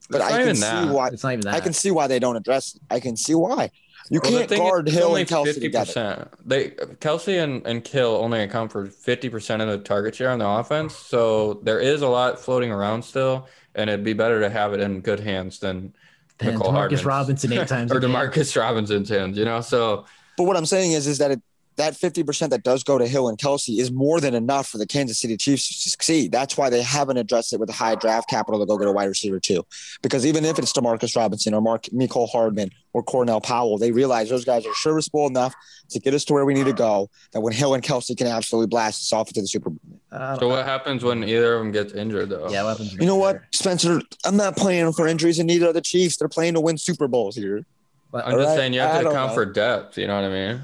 [0.08, 0.88] but It's I can see that.
[0.94, 1.08] why.
[1.08, 1.54] It's not even that.
[1.54, 2.78] I can see why they don't address.
[2.90, 3.70] I can see why.
[4.10, 5.90] You Well, can't thing is, guard Hill and Kelce together.
[5.92, 6.28] 50%.
[6.44, 10.46] They Kelce and, and Kill only account for 50% of the target share on the
[10.48, 10.94] offense.
[10.94, 14.80] So there is a lot floating around still, and it'd be better to have it
[14.80, 15.94] in good hands than
[16.36, 17.04] Then Mecole Demarcus Hardman's.
[17.06, 18.10] Robinson eight times or a game.
[18.10, 19.62] Demarcus Robinson's hands, you know?
[19.62, 20.04] So
[20.36, 21.40] But what I'm saying is, is that it,
[21.76, 24.86] that 50% that does go to Hill and Kelce is more than enough for the
[24.86, 26.30] Kansas City Chiefs to succeed.
[26.30, 28.92] That's why they haven't addressed it with a high draft capital to go get a
[28.92, 29.64] wide receiver too.
[30.02, 34.28] Because even if it's Demarcus Robinson or Mark Mecole Hardman or Cornell Powell, they realize
[34.28, 35.54] those guys are serviceable enough
[35.90, 37.10] to get us to where we need to go.
[37.32, 40.00] That when Hill and Kelce can absolutely blast us off into the Super Bowl.
[40.38, 42.48] So what happens when either of them gets injured though?
[42.48, 42.94] yeah, weapons.
[42.94, 44.00] You know what, Spencer?
[44.24, 46.16] I'm not playing for injuries, and neither are the Chiefs.
[46.16, 47.66] They're playing to win Super Bowls here.
[48.12, 49.34] But, I'm just Alright, saying you have to account know.
[49.34, 50.62] for depth, you know what I mean?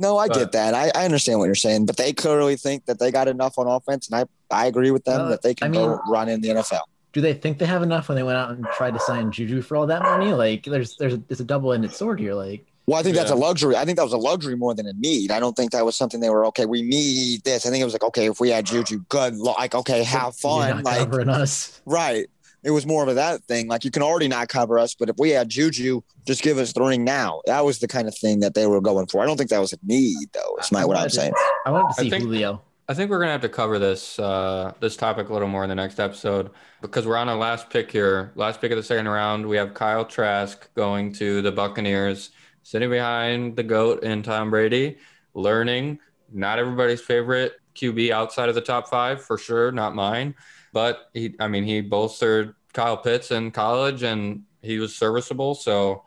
[0.00, 0.74] No, I But- get that.
[0.74, 3.66] I, I understand what you're saying, but they clearly think that they got enough on
[3.66, 4.16] offense, and
[4.50, 6.48] I, I agree with them Well, that they can I mean- go run in the
[6.48, 6.80] NFL.
[7.12, 9.62] do they think they have enough when they went out and tried to sign Juju
[9.62, 10.32] for all that money?
[10.32, 12.34] Like, there's there's a, it's a double-ended sword here.
[12.34, 13.76] Like, Well, I think that's a luxury.
[13.76, 15.30] I think that was a luxury more than a need.
[15.30, 16.66] I don't think that was something they were okay.
[16.66, 17.64] We need this.
[17.66, 19.36] I think it was like okay, if we had Juju, good.
[19.36, 20.70] lu- Like okay, have you're fun.
[20.76, 21.80] not Like covering us.
[21.86, 22.26] right.
[22.64, 23.68] It was more of that thing.
[23.68, 26.72] Like you can already not cover us, but if we had Juju, just give us
[26.72, 27.42] the ring now.
[27.46, 29.22] That was the kind of thing that they were going for.
[29.22, 30.56] I don't think that was a need, though.
[30.58, 31.34] It's my what I'm saying.
[31.66, 32.62] I wanted to I see think- Julio.
[32.86, 35.70] I think we're gonna have to cover this uh, this topic a little more in
[35.70, 36.50] the next episode
[36.82, 39.46] because we're on our last pick here, last pick of the second round.
[39.46, 42.30] We have Kyle Trask going to the Buccaneers,
[42.62, 44.98] sitting behind the goat and Tom Brady,
[45.32, 45.98] learning.
[46.30, 50.34] Not everybody's favorite QB outside of the top five for sure, not mine.
[50.74, 56.02] But he, I mean, he bolstered Kyle Pitts in college, and he was serviceable, so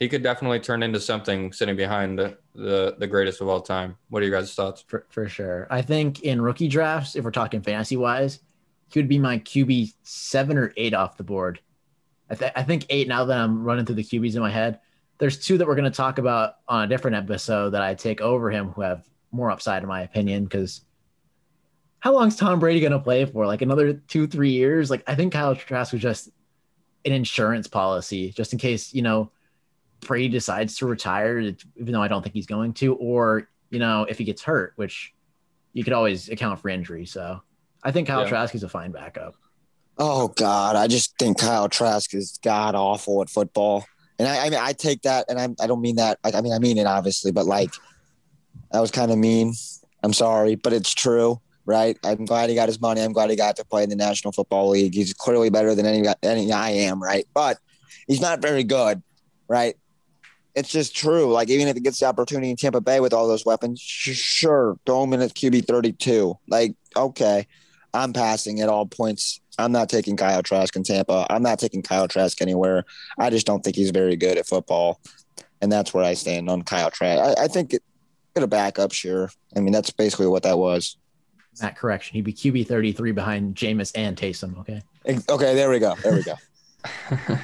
[0.00, 3.96] he could definitely turn into something sitting behind the the, the greatest of all time.
[4.08, 4.84] What are you guys' thoughts?
[4.88, 5.68] For, for sure.
[5.70, 8.40] I think in rookie drafts, if we're talking fantasy wise,
[8.92, 11.60] he would be my QB seven or eight off the board.
[12.28, 14.80] I, th- I think eight now that I'm running through the QBs in my head.
[15.18, 18.20] There's two that we're going to talk about on a different episode that I take
[18.20, 20.44] over him who have more upside, in my opinion.
[20.44, 20.80] Because
[22.00, 23.46] how long's Tom Brady going to play for?
[23.46, 24.90] Like another two, three years?
[24.90, 26.28] Like I think Kyle Trask was just
[27.04, 29.30] an insurance policy, just in case, you know,
[30.00, 34.04] Brady decides to retire, even though I don't think he's going to, or you know,
[34.08, 35.12] if he gets hurt, which
[35.72, 37.04] you could always account for injury.
[37.04, 37.42] So
[37.82, 38.28] I think Kyle Yeah.
[38.28, 39.34] Trask is a fine backup.
[39.98, 43.84] Oh God, I just think Kyle Trask is god awful at football,
[44.20, 46.18] and I, I mean I take that, and I I don't mean that.
[46.22, 47.72] Like I mean I mean it obviously, but like
[48.70, 49.54] that was kind of mean.
[50.04, 51.98] I'm sorry, but it's true, right?
[52.02, 53.02] I'm glad he got his money.
[53.02, 54.94] I'm glad he got to play in the National Football League.
[54.94, 57.26] He's clearly better than any any I am, right?
[57.34, 57.58] But
[58.06, 59.02] he's not very good,
[59.48, 59.76] right?
[60.54, 61.30] It's just true.
[61.30, 64.78] Like even if he gets the opportunity in Tampa Bay with all those weapons, sure,
[64.86, 66.36] throw him in at QB 32.
[66.48, 67.46] Like okay.
[67.94, 69.40] I'm passing at all points.
[69.58, 71.26] I'm not taking Kyle Trask in Tampa.
[71.30, 72.84] I'm not taking Kyle Trask anywhere.
[73.18, 75.00] I just don't think he's very good at football,
[75.60, 77.38] and that's where I stand on Kyle Trask.
[77.38, 77.82] I, I think it,
[78.36, 79.30] a backup, sure.
[79.56, 80.96] I mean, that's basically what that was.
[81.60, 82.14] That correction.
[82.14, 84.58] He'd be QB 33 behind Jameis and Taysom.
[84.60, 84.82] Okay.
[85.06, 85.94] Okay, there we go.
[86.02, 86.34] There we go.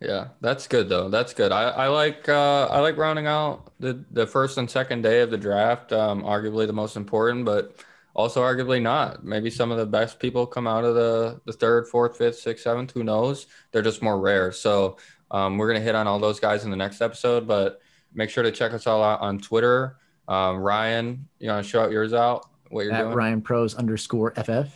[0.00, 1.08] yeah, that's good though.
[1.08, 1.52] That's good.
[1.52, 5.30] I, I like uh, I like rounding out the the first and second day of
[5.30, 5.92] the draft.
[5.92, 7.76] Um, arguably the most important, but
[8.14, 9.24] also arguably not.
[9.24, 12.64] Maybe some of the best people come out of the the third, fourth, fifth, sixth,
[12.64, 12.92] seventh.
[12.92, 13.46] Who knows?
[13.72, 14.52] They're just more rare.
[14.52, 14.96] So
[15.30, 17.46] um, we're gonna hit on all those guys in the next episode.
[17.46, 17.80] But
[18.14, 19.96] make sure to check us all out on Twitter.
[20.28, 22.48] Um, Ryan, you want to shout yours out?
[22.74, 23.14] What you're At doing?
[23.14, 24.68] Ryan Pros underscore FF.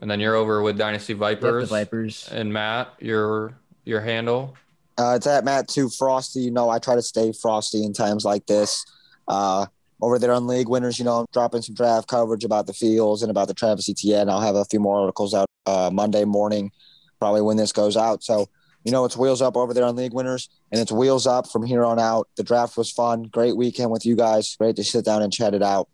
[0.00, 1.68] And then you're over with Dynasty Yep, Vipers.
[1.70, 2.28] the Vipers.
[2.30, 3.54] And Matt, your
[3.86, 4.54] your handle.
[4.98, 6.40] Uh, it's at Matt too Frosty.
[6.40, 8.84] You know, I try to stay frosty in times like this.
[9.26, 9.64] Uh,
[10.02, 13.22] over there on League Winners, you know, I'm dropping some draft coverage about the fields
[13.22, 14.28] and about the Travis Etienne.
[14.28, 16.70] I'll have a few more articles out uh, Monday morning,
[17.18, 18.22] probably when this goes out.
[18.22, 18.46] So,
[18.84, 21.64] you know, it's wheels up over there on League Winners, and it's wheels up from
[21.64, 22.28] here on out.
[22.36, 23.22] The draft was fun.
[23.24, 24.54] Great weekend with you guys.
[24.56, 25.88] Great to sit down and chat it out.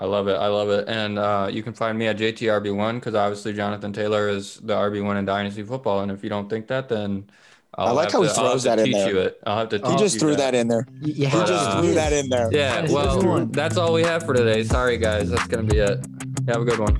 [0.00, 0.34] I love it.
[0.36, 0.88] I love it.
[0.88, 5.18] And uh, you can find me at JTRB1 because obviously Jonathan Taylor is the RB1
[5.18, 6.00] in Dynasty football.
[6.00, 7.28] And if you don't think that, then
[7.74, 9.10] I'll I like have how he to, I'll throws that in there.
[9.10, 9.38] you it.
[9.46, 10.86] I'll have to teach He just you threw that in there.
[11.02, 12.48] Yeah, He just uh, threw that in there.
[12.50, 14.64] Yeah, well, that's all we have for today.
[14.64, 15.30] Sorry, guys.
[15.30, 16.04] That's going to be it.
[16.48, 16.96] Have a good one.